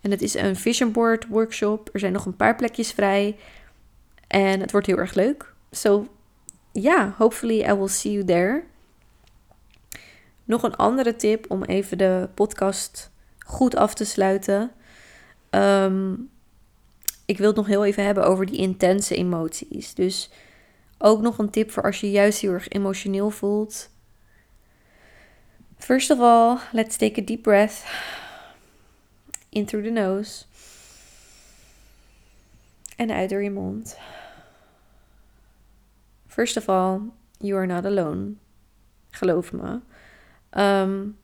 En 0.00 0.10
het 0.10 0.22
is 0.22 0.34
een 0.34 0.56
vision 0.56 0.92
board 0.92 1.26
workshop. 1.26 1.88
Er 1.92 2.00
zijn 2.00 2.12
nog 2.12 2.26
een 2.26 2.36
paar 2.36 2.56
plekjes 2.56 2.92
vrij. 2.92 3.36
En 4.26 4.60
het 4.60 4.70
wordt 4.70 4.86
heel 4.86 4.98
erg 4.98 5.14
leuk. 5.14 5.52
So, 5.70 6.06
yeah, 6.72 7.18
hopefully 7.18 7.60
I 7.60 7.74
will 7.74 7.88
see 7.88 8.12
you 8.12 8.24
there. 8.24 8.64
Nog 10.44 10.62
een 10.62 10.76
andere 10.76 11.16
tip 11.16 11.50
om 11.50 11.62
even 11.62 11.98
de 11.98 12.28
podcast 12.34 13.10
goed 13.38 13.76
af 13.76 13.94
te 13.94 14.04
sluiten. 14.04 14.70
Um, 15.50 16.30
ik 17.24 17.38
wil 17.38 17.46
het 17.46 17.56
nog 17.56 17.66
heel 17.66 17.84
even 17.84 18.04
hebben 18.04 18.26
over 18.26 18.46
die 18.46 18.56
intense 18.56 19.16
emoties. 19.16 19.94
Dus 19.94 20.30
ook 20.98 21.20
nog 21.20 21.38
een 21.38 21.50
tip 21.50 21.70
voor 21.70 21.82
als 21.82 22.00
je 22.00 22.10
juist 22.10 22.40
heel 22.40 22.52
erg 22.52 22.68
emotioneel 22.68 23.30
voelt. 23.30 23.90
First 25.78 26.10
of 26.10 26.20
all, 26.20 26.58
let's 26.72 26.96
take 26.96 27.20
a 27.20 27.24
deep 27.24 27.42
breath. 27.42 27.84
In 29.48 29.66
through 29.66 29.86
the 29.86 29.92
nose. 29.92 30.44
En 32.96 33.10
uit 33.10 33.30
door 33.30 33.42
je 33.42 33.50
mond. 33.50 33.98
First 36.26 36.56
of 36.56 36.68
all, 36.68 37.00
you 37.38 37.56
are 37.56 37.66
not 37.66 37.84
alone. 37.84 38.32
Geloof 39.10 39.52
me. 39.52 39.80
Um, 40.50 41.18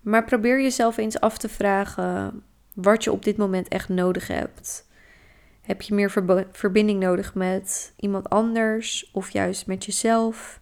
maar 0.00 0.24
probeer 0.24 0.62
jezelf 0.62 0.96
eens 0.96 1.20
af 1.20 1.38
te 1.38 1.48
vragen 1.48 2.42
wat 2.74 3.04
je 3.04 3.12
op 3.12 3.24
dit 3.24 3.36
moment 3.36 3.68
echt 3.68 3.88
nodig 3.88 4.26
hebt. 4.26 4.88
Heb 5.60 5.82
je 5.82 5.94
meer 5.94 6.10
verbinding 6.52 7.00
nodig 7.00 7.34
met 7.34 7.92
iemand 7.96 8.28
anders 8.28 9.10
of 9.12 9.30
juist 9.30 9.66
met 9.66 9.84
jezelf? 9.84 10.60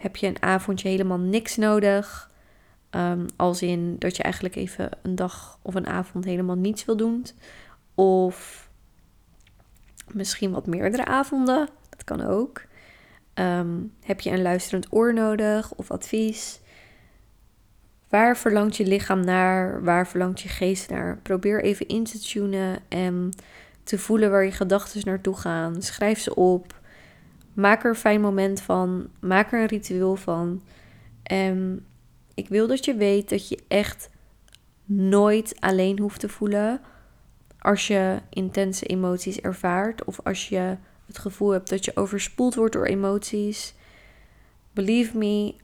Heb 0.00 0.16
je 0.16 0.26
een 0.26 0.42
avondje 0.42 0.88
helemaal 0.88 1.18
niks 1.18 1.56
nodig? 1.56 2.30
Um, 2.90 3.26
als 3.36 3.62
in 3.62 3.96
dat 3.98 4.16
je 4.16 4.22
eigenlijk 4.22 4.54
even 4.54 4.90
een 5.02 5.14
dag 5.14 5.58
of 5.62 5.74
een 5.74 5.86
avond 5.86 6.24
helemaal 6.24 6.56
niets 6.56 6.84
wil 6.84 6.96
doen. 6.96 7.26
Of 7.94 8.68
misschien 10.12 10.50
wat 10.50 10.66
meerdere 10.66 11.04
avonden. 11.04 11.68
Dat 11.90 12.04
kan 12.04 12.20
ook. 12.20 12.62
Um, 13.34 13.92
heb 14.02 14.20
je 14.20 14.30
een 14.30 14.42
luisterend 14.42 14.86
oor 14.90 15.14
nodig 15.14 15.72
of 15.74 15.90
advies? 15.90 16.60
Waar 18.08 18.36
verlangt 18.36 18.76
je 18.76 18.86
lichaam 18.86 19.24
naar? 19.24 19.84
Waar 19.84 20.06
verlangt 20.06 20.40
je 20.40 20.48
geest 20.48 20.90
naar? 20.90 21.18
Probeer 21.22 21.62
even 21.62 21.88
in 21.88 22.04
te 22.04 22.18
tunen 22.18 22.78
en 22.88 23.30
te 23.82 23.98
voelen 23.98 24.30
waar 24.30 24.44
je 24.44 24.52
gedachten 24.52 25.00
naartoe 25.04 25.36
gaan. 25.36 25.82
Schrijf 25.82 26.18
ze 26.18 26.34
op. 26.34 26.79
Maak 27.60 27.84
er 27.84 27.90
een 27.90 27.96
fijn 27.96 28.20
moment 28.20 28.60
van. 28.60 29.08
Maak 29.20 29.52
er 29.52 29.60
een 29.60 29.66
ritueel 29.66 30.16
van. 30.16 30.62
En 31.22 31.86
ik 32.34 32.48
wil 32.48 32.66
dat 32.66 32.84
je 32.84 32.94
weet 32.94 33.28
dat 33.28 33.48
je 33.48 33.58
echt 33.68 34.10
nooit 34.84 35.56
alleen 35.58 35.98
hoeft 35.98 36.20
te 36.20 36.28
voelen 36.28 36.80
als 37.58 37.86
je 37.86 38.18
intense 38.30 38.86
emoties 38.86 39.40
ervaart 39.40 40.04
of 40.04 40.20
als 40.24 40.48
je 40.48 40.76
het 41.06 41.18
gevoel 41.18 41.50
hebt 41.50 41.68
dat 41.68 41.84
je 41.84 41.96
overspoeld 41.96 42.54
wordt 42.54 42.72
door 42.72 42.86
emoties. 42.86 43.74
Believe 44.72 45.16
me, 45.16 45.54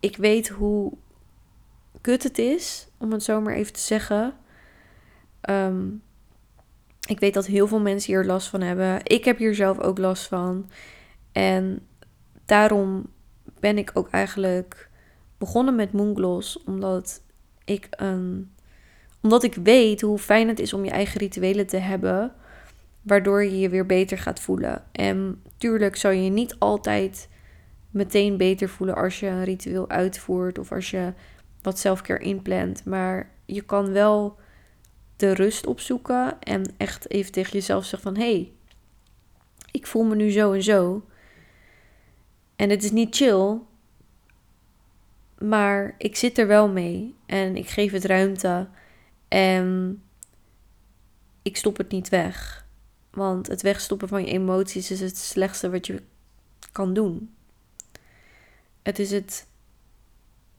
ik 0.00 0.16
weet 0.16 0.48
hoe 0.48 0.92
kut 2.00 2.22
het 2.22 2.38
is, 2.38 2.88
om 2.98 3.12
het 3.12 3.22
zo 3.22 3.40
maar 3.40 3.54
even 3.54 3.72
te 3.72 3.80
zeggen. 3.80 4.34
Ehm, 5.40 5.86
ik 7.08 7.20
weet 7.20 7.34
dat 7.34 7.46
heel 7.46 7.66
veel 7.66 7.80
mensen 7.80 8.12
hier 8.12 8.24
last 8.24 8.48
van 8.48 8.60
hebben. 8.60 9.00
Ik 9.02 9.24
heb 9.24 9.38
hier 9.38 9.54
zelf 9.54 9.78
ook 9.78 9.98
last 9.98 10.26
van. 10.26 10.70
En 11.32 11.86
daarom 12.44 13.06
ben 13.60 13.78
ik 13.78 13.90
ook 13.94 14.08
eigenlijk 14.10 14.88
begonnen 15.38 15.74
met 15.74 15.92
Moongloss. 15.92 16.62
Omdat 16.64 17.22
ik, 17.64 17.86
een, 17.90 18.52
omdat 19.20 19.42
ik 19.42 19.54
weet 19.54 20.00
hoe 20.00 20.18
fijn 20.18 20.48
het 20.48 20.58
is 20.58 20.72
om 20.72 20.84
je 20.84 20.90
eigen 20.90 21.20
rituelen 21.20 21.66
te 21.66 21.76
hebben. 21.76 22.32
Waardoor 23.02 23.44
je 23.44 23.58
je 23.58 23.68
weer 23.68 23.86
beter 23.86 24.18
gaat 24.18 24.40
voelen. 24.40 24.84
En 24.92 25.42
tuurlijk 25.56 25.96
zou 25.96 26.14
je 26.14 26.30
niet 26.30 26.56
altijd 26.58 27.28
meteen 27.90 28.36
beter 28.36 28.68
voelen 28.68 28.94
als 28.94 29.20
je 29.20 29.26
een 29.26 29.44
ritueel 29.44 29.88
uitvoert. 29.88 30.58
Of 30.58 30.72
als 30.72 30.90
je 30.90 31.12
wat 31.62 31.78
zelfcare 31.78 32.24
inplant. 32.24 32.84
Maar 32.84 33.30
je 33.44 33.62
kan 33.62 33.92
wel 33.92 34.38
de 35.22 35.34
rust 35.34 35.66
opzoeken 35.66 36.40
en 36.40 36.74
echt 36.76 37.10
even 37.10 37.32
tegen 37.32 37.52
jezelf 37.52 37.84
zeggen 37.84 38.12
van... 38.12 38.22
hé, 38.22 38.32
hey, 38.32 38.52
ik 39.70 39.86
voel 39.86 40.04
me 40.04 40.14
nu 40.14 40.30
zo 40.30 40.52
en 40.52 40.62
zo. 40.62 41.04
En 42.56 42.70
het 42.70 42.84
is 42.84 42.90
niet 42.90 43.16
chill, 43.16 43.58
maar 45.38 45.94
ik 45.98 46.16
zit 46.16 46.38
er 46.38 46.46
wel 46.46 46.68
mee 46.68 47.14
en 47.26 47.56
ik 47.56 47.68
geef 47.68 47.92
het 47.92 48.04
ruimte 48.04 48.68
en 49.28 50.02
ik 51.42 51.56
stop 51.56 51.76
het 51.76 51.90
niet 51.90 52.08
weg. 52.08 52.66
Want 53.10 53.46
het 53.46 53.62
wegstoppen 53.62 54.08
van 54.08 54.24
je 54.24 54.30
emoties 54.30 54.90
is 54.90 55.00
het 55.00 55.16
slechtste 55.16 55.70
wat 55.70 55.86
je 55.86 56.02
kan 56.72 56.94
doen. 56.94 57.34
Het 58.82 58.98
is 58.98 59.10
het 59.10 59.46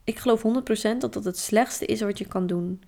ik 0.04 0.20
geloof 0.20 0.44
100% 0.44 0.98
dat 0.98 1.14
dat 1.14 1.24
het 1.24 1.38
slechtste 1.38 1.86
is 1.86 2.02
wat 2.02 2.18
je 2.18 2.26
kan 2.26 2.48
doen. 2.48 2.84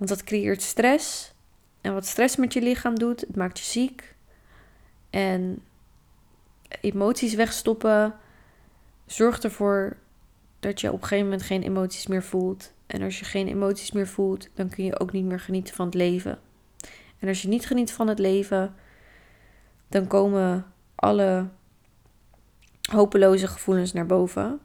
Want 0.00 0.12
dat 0.12 0.24
creëert 0.24 0.62
stress. 0.62 1.32
En 1.80 1.94
wat 1.94 2.06
stress 2.06 2.36
met 2.36 2.52
je 2.52 2.62
lichaam 2.62 2.98
doet, 2.98 3.20
het 3.20 3.36
maakt 3.36 3.58
je 3.58 3.64
ziek. 3.64 4.14
En 5.10 5.62
emoties 6.80 7.34
wegstoppen 7.34 8.14
zorgt 9.06 9.44
ervoor 9.44 9.96
dat 10.60 10.80
je 10.80 10.88
op 10.88 10.94
een 10.94 11.02
gegeven 11.02 11.24
moment 11.24 11.42
geen 11.42 11.62
emoties 11.62 12.06
meer 12.06 12.22
voelt. 12.22 12.72
En 12.86 13.02
als 13.02 13.18
je 13.18 13.24
geen 13.24 13.48
emoties 13.48 13.92
meer 13.92 14.06
voelt, 14.06 14.48
dan 14.54 14.68
kun 14.68 14.84
je 14.84 15.00
ook 15.00 15.12
niet 15.12 15.24
meer 15.24 15.40
genieten 15.40 15.74
van 15.74 15.86
het 15.86 15.94
leven. 15.94 16.38
En 17.18 17.28
als 17.28 17.42
je 17.42 17.48
niet 17.48 17.66
geniet 17.66 17.92
van 17.92 18.08
het 18.08 18.18
leven, 18.18 18.74
dan 19.88 20.06
komen 20.06 20.72
alle 20.94 21.48
hopeloze 22.90 23.46
gevoelens 23.46 23.92
naar 23.92 24.06
boven. 24.06 24.60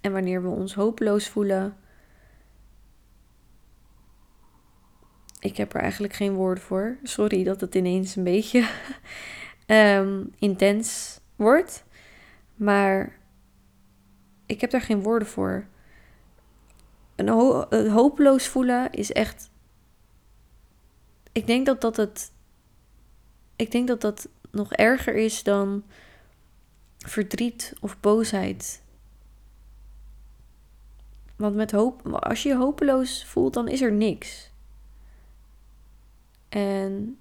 En 0.00 0.12
wanneer 0.12 0.42
we 0.42 0.48
ons 0.48 0.74
hopeloos 0.74 1.28
voelen, 1.28 1.76
ik 5.40 5.56
heb 5.56 5.74
er 5.74 5.80
eigenlijk 5.80 6.12
geen 6.12 6.34
woord 6.34 6.60
voor. 6.60 6.96
Sorry 7.02 7.44
dat 7.44 7.60
het 7.60 7.74
ineens 7.74 8.16
een 8.16 8.24
beetje 8.24 8.68
um, 9.66 10.32
intens 10.38 11.20
wordt. 11.36 11.84
Maar 12.54 13.18
ik 14.46 14.60
heb 14.60 14.70
daar 14.70 14.80
geen 14.80 15.02
woorden 15.02 15.28
voor. 15.28 15.66
Een 17.14 17.28
hopeloos 17.88 18.46
voelen 18.46 18.92
is 18.92 19.12
echt. 19.12 19.50
Ik 21.32 21.46
denk 21.46 21.66
dat 21.66 21.80
dat 21.80 21.96
het. 21.96 22.32
Ik 23.56 23.70
denk 23.70 23.88
dat 23.88 24.00
dat 24.00 24.28
nog 24.50 24.72
erger 24.72 25.14
is 25.14 25.42
dan 25.42 25.84
verdriet 26.98 27.74
of 27.80 28.00
boosheid. 28.00 28.82
Want 31.36 31.54
met 31.54 31.70
hoop, 31.70 32.06
als 32.06 32.42
je 32.42 32.48
je 32.48 32.56
hopeloos 32.56 33.24
voelt, 33.24 33.54
dan 33.54 33.68
is 33.68 33.80
er 33.80 33.92
niks. 33.92 34.49
En 36.50 37.18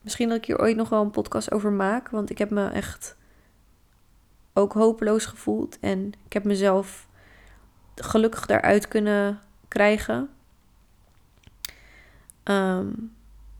misschien 0.00 0.28
dat 0.28 0.38
ik 0.38 0.44
hier 0.44 0.60
ooit 0.60 0.76
nog 0.76 0.88
wel 0.88 1.02
een 1.02 1.10
podcast 1.10 1.52
over 1.52 1.72
maak, 1.72 2.08
want 2.08 2.30
ik 2.30 2.38
heb 2.38 2.50
me 2.50 2.68
echt 2.68 3.16
ook 4.52 4.72
hopeloos 4.72 5.26
gevoeld 5.26 5.78
en 5.80 6.12
ik 6.24 6.32
heb 6.32 6.44
mezelf 6.44 7.08
gelukkig 7.94 8.46
daaruit 8.46 8.88
kunnen 8.88 9.40
krijgen. 9.68 10.30
Ehm, 12.42 12.88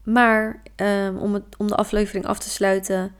maar 0.02 0.62
ehm, 0.76 1.16
om, 1.16 1.34
het, 1.34 1.56
om 1.56 1.66
de 1.66 1.74
aflevering 1.76 2.26
af 2.26 2.38
te 2.38 2.50
sluiten, 2.50 3.14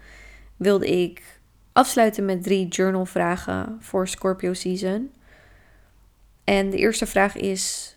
wilde 0.56 0.86
ik 1.02 1.40
afsluiten 1.72 2.24
met 2.24 2.42
drie 2.42 2.68
journalvragen 2.68 3.76
voor 3.80 4.08
Scorpio 4.08 4.52
Season. 4.52 5.12
En 6.44 6.70
de 6.70 6.76
eerste 6.76 7.06
vraag 7.06 7.36
is: 7.36 7.96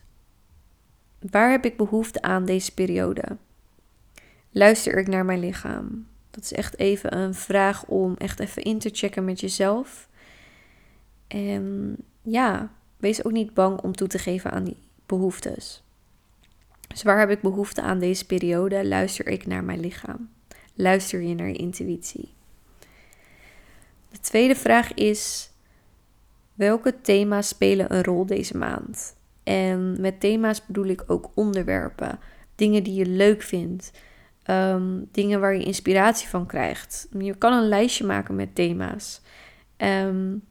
waar 1.19 1.51
heb 1.51 1.65
ik 1.65 1.77
behoefte 1.77 2.21
aan 2.21 2.45
deze 2.45 2.73
periode? 2.73 3.37
Luister 4.55 4.97
ik 4.97 5.07
naar 5.07 5.25
mijn 5.25 5.39
lichaam? 5.39 6.07
Dat 6.31 6.43
is 6.43 6.53
echt 6.53 6.77
even 6.79 7.17
een 7.17 7.33
vraag 7.33 7.85
om 7.85 8.15
echt 8.17 8.39
even 8.39 8.63
in 8.63 8.79
te 8.79 8.89
checken 8.91 9.25
met 9.25 9.39
jezelf. 9.39 10.09
En 11.27 11.95
ja, 12.21 12.71
wees 12.97 13.25
ook 13.25 13.31
niet 13.31 13.53
bang 13.53 13.81
om 13.81 13.95
toe 13.95 14.07
te 14.07 14.19
geven 14.19 14.51
aan 14.51 14.63
die 14.63 14.77
behoeftes. 15.05 15.83
Dus 16.87 17.03
waar 17.03 17.19
heb 17.19 17.29
ik 17.29 17.41
behoefte 17.41 17.81
aan 17.81 17.99
deze 17.99 18.25
periode? 18.25 18.87
Luister 18.87 19.27
ik 19.27 19.45
naar 19.45 19.63
mijn 19.63 19.79
lichaam? 19.79 20.29
Luister 20.73 21.21
je 21.21 21.35
naar 21.35 21.47
je 21.47 21.57
intuïtie? 21.57 22.33
De 24.11 24.19
tweede 24.19 24.55
vraag 24.55 24.93
is: 24.93 25.51
welke 26.53 27.01
thema's 27.01 27.47
spelen 27.47 27.93
een 27.93 28.03
rol 28.03 28.25
deze 28.25 28.57
maand? 28.57 29.15
En 29.43 30.01
met 30.01 30.19
thema's 30.19 30.65
bedoel 30.65 30.85
ik 30.85 31.03
ook 31.07 31.31
onderwerpen, 31.33 32.19
dingen 32.55 32.83
die 32.83 32.93
je 32.93 33.05
leuk 33.05 33.41
vindt, 33.41 33.91
Ehm, 34.43 35.01
dingen 35.11 35.39
waar 35.39 35.55
je 35.55 35.63
inspiratie 35.63 36.27
van 36.27 36.45
krijgt. 36.45 37.07
Je 37.17 37.35
kan 37.35 37.53
een 37.53 37.67
lijstje 37.67 38.05
maken 38.05 38.35
met 38.35 38.55
thema's. 38.55 39.21
Um, 39.77 40.43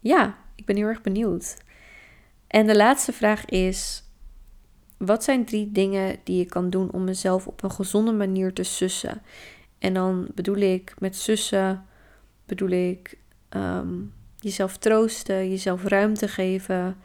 ja, 0.00 0.38
ik 0.54 0.64
ben 0.64 0.76
heel 0.76 0.86
erg 0.86 1.00
benieuwd. 1.00 1.56
En 2.46 2.66
de 2.66 2.76
laatste 2.76 3.12
vraag 3.12 3.44
is: 3.44 4.04
wat 4.96 5.24
zijn 5.24 5.44
drie 5.44 5.72
dingen 5.72 6.16
die 6.24 6.38
je 6.38 6.44
kan 6.44 6.70
doen 6.70 6.90
om 6.92 7.04
mezelf 7.04 7.46
op 7.46 7.62
een 7.62 7.70
gezonde 7.70 8.12
manier 8.12 8.52
te 8.52 8.62
sussen? 8.62 9.22
En 9.78 9.94
dan 9.94 10.28
bedoel 10.34 10.56
ik 10.56 10.94
met 10.98 11.16
sussen, 11.16 11.84
bedoel 12.46 12.70
ik 12.70 13.18
ehm, 13.48 13.94
jezelf 14.38 14.76
troosten, 14.76 15.50
jezelf 15.50 15.84
ruimte 15.84 16.28
geven, 16.28 16.96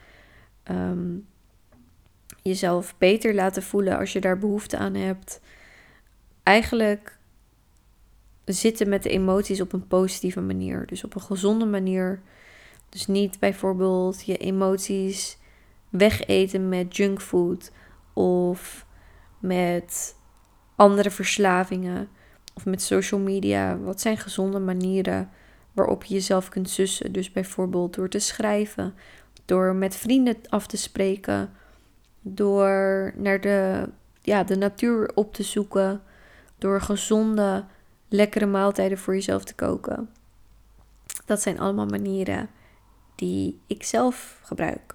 jezelf 2.42 2.94
beter 2.98 3.34
laten 3.34 3.62
voelen 3.62 3.98
als 3.98 4.12
je 4.12 4.20
daar 4.20 4.38
behoefte 4.38 4.76
aan 4.76 4.94
hebt 4.94 5.40
eigenlijk 6.44 7.18
zitten 8.44 8.88
met 8.88 9.02
de 9.02 9.08
emoties 9.08 9.60
op 9.60 9.72
een 9.72 9.86
positieve 9.86 10.40
manier. 10.40 10.86
Dus 10.86 11.04
op 11.04 11.14
een 11.14 11.20
gezonde 11.20 11.64
manier. 11.64 12.22
Dus 12.88 13.06
niet 13.06 13.38
bijvoorbeeld 13.38 14.24
je 14.24 14.36
emoties 14.36 15.38
wegeten 15.88 16.68
met 16.68 16.96
junkfood 16.96 17.72
of 18.12 18.86
met 19.38 20.16
andere 20.76 21.10
verslavingen 21.10 22.08
of 22.54 22.64
met 22.64 22.82
social 22.82 23.20
media. 23.20 23.78
Wat 23.78 24.00
zijn 24.00 24.18
gezonde 24.18 24.58
manieren 24.58 25.30
waarop 25.72 26.04
je 26.04 26.14
jezelf 26.14 26.48
kunt 26.48 26.70
sussen? 26.70 27.12
Dus 27.12 27.32
bijvoorbeeld 27.32 27.94
door 27.94 28.08
te 28.08 28.18
schrijven, 28.18 28.94
door 29.44 29.74
met 29.74 29.96
vrienden 29.96 30.36
af 30.48 30.66
te 30.66 30.76
spreken, 30.76 31.52
door 32.20 33.12
naar 33.16 33.40
de, 33.40 33.88
ja, 34.22 34.44
de 34.44 34.56
natuur 34.56 35.10
op 35.14 35.34
te 35.34 35.42
zoeken 35.42 36.02
door 36.64 36.80
gezonde, 36.80 37.64
lekkere 38.08 38.46
maaltijden 38.46 38.98
voor 38.98 39.14
jezelf 39.14 39.44
te 39.44 39.54
koken. 39.54 40.10
Dat 41.24 41.40
zijn 41.40 41.58
allemaal 41.58 41.86
manieren 41.86 42.50
die 43.14 43.60
ik 43.66 43.82
zelf 43.82 44.38
gebruik. 44.42 44.94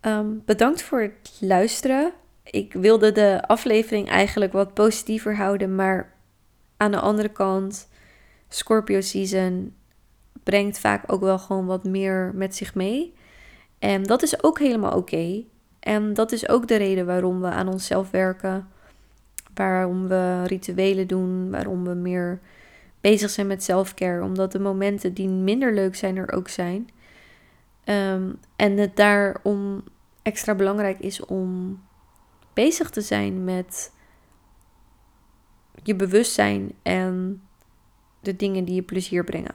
Ehm, 0.00 0.26
bedankt 0.44 0.82
voor 0.82 1.00
het 1.00 1.36
luisteren. 1.40 2.12
Ik 2.44 2.72
wilde 2.72 3.12
de 3.12 3.42
aflevering 3.46 4.08
eigenlijk 4.08 4.52
wat 4.52 4.74
positiever 4.74 5.36
houden, 5.36 5.74
maar 5.74 6.12
aan 6.76 6.90
de 6.90 7.00
andere 7.00 7.28
kant, 7.28 7.88
Scorpio 8.48 9.00
season 9.00 9.74
brengt 10.42 10.78
vaak 10.78 11.12
ook 11.12 11.20
wel 11.20 11.38
gewoon 11.38 11.66
wat 11.66 11.84
meer 11.84 12.32
met 12.34 12.56
zich 12.56 12.74
mee. 12.74 13.14
En 13.78 14.02
dat 14.02 14.22
is 14.22 14.42
ook 14.42 14.58
helemaal 14.58 14.96
oké. 14.96 15.44
En 15.78 16.14
dat 16.14 16.32
is 16.32 16.48
ook 16.48 16.68
de 16.68 16.76
reden 16.76 17.06
waarom 17.06 17.40
we 17.40 17.46
aan 17.46 17.68
onszelf 17.68 18.10
werken 18.10 18.68
waarom 19.54 20.08
we 20.08 20.44
rituelen 20.46 21.06
doen, 21.06 21.50
waarom 21.50 21.84
we 21.84 21.94
meer 21.94 22.40
bezig 23.00 23.30
zijn 23.30 23.46
met 23.46 23.62
selfcare, 23.62 24.22
omdat 24.22 24.52
de 24.52 24.58
momenten 24.58 25.14
die 25.14 25.28
minder 25.28 25.74
leuk 25.74 25.96
zijn 25.96 26.16
er 26.16 26.32
ook 26.32 26.48
zijn. 26.48 26.88
Um, 27.84 28.38
en 28.56 28.76
het 28.76 28.96
daarom 28.96 29.84
extra 30.22 30.54
belangrijk 30.54 30.98
is 30.98 31.24
om 31.24 31.80
bezig 32.52 32.90
te 32.90 33.00
zijn 33.00 33.44
met 33.44 33.92
je 35.82 35.94
bewustzijn 35.94 36.72
en 36.82 37.42
de 38.20 38.36
dingen 38.36 38.64
die 38.64 38.74
je 38.74 38.82
plezier 38.82 39.24
brengen. 39.24 39.54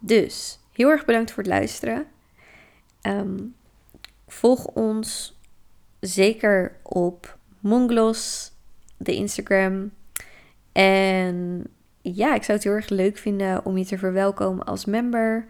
Dus 0.00 0.58
heel 0.72 0.90
erg 0.90 1.04
bedankt 1.04 1.30
voor 1.30 1.42
het 1.42 1.52
luisteren. 1.52 2.06
Ehm, 3.00 3.38
volg 4.26 4.66
ons 4.66 5.40
zeker 6.00 6.76
op 6.82 7.38
Monglos, 7.64 8.52
de 8.96 9.14
Instagram. 9.14 9.92
En 10.72 11.66
ja, 12.02 12.34
ik 12.34 12.42
zou 12.42 12.58
het 12.58 12.66
heel 12.66 12.76
erg 12.76 12.88
leuk 12.88 13.16
vinden 13.16 13.64
om 13.64 13.78
je 13.78 13.84
te 13.84 13.98
verwelkomen 13.98 14.64
als 14.64 14.84
member. 14.84 15.46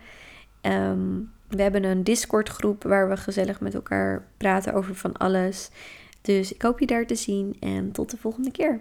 Ehm, 0.61 1.21
we 1.49 1.63
hebben 1.63 1.85
een 1.85 2.05
Discord 2.05 2.49
groep 2.49 2.83
waar 2.83 3.09
we 3.09 3.17
gezellig 3.17 3.61
met 3.61 3.75
elkaar 3.75 4.29
praten 4.37 4.75
over 4.75 4.95
van 4.95 5.13
alles. 5.13 5.71
Dus 6.21 6.53
ik 6.53 6.63
hoop 6.63 6.81
je 6.81 6.87
daar 6.87 7.07
te 7.07 7.15
zien 7.15 7.57
en 7.61 7.93
tot 7.93 8.11
de 8.11 8.17
volgende 8.17 8.51
keer. 8.51 8.81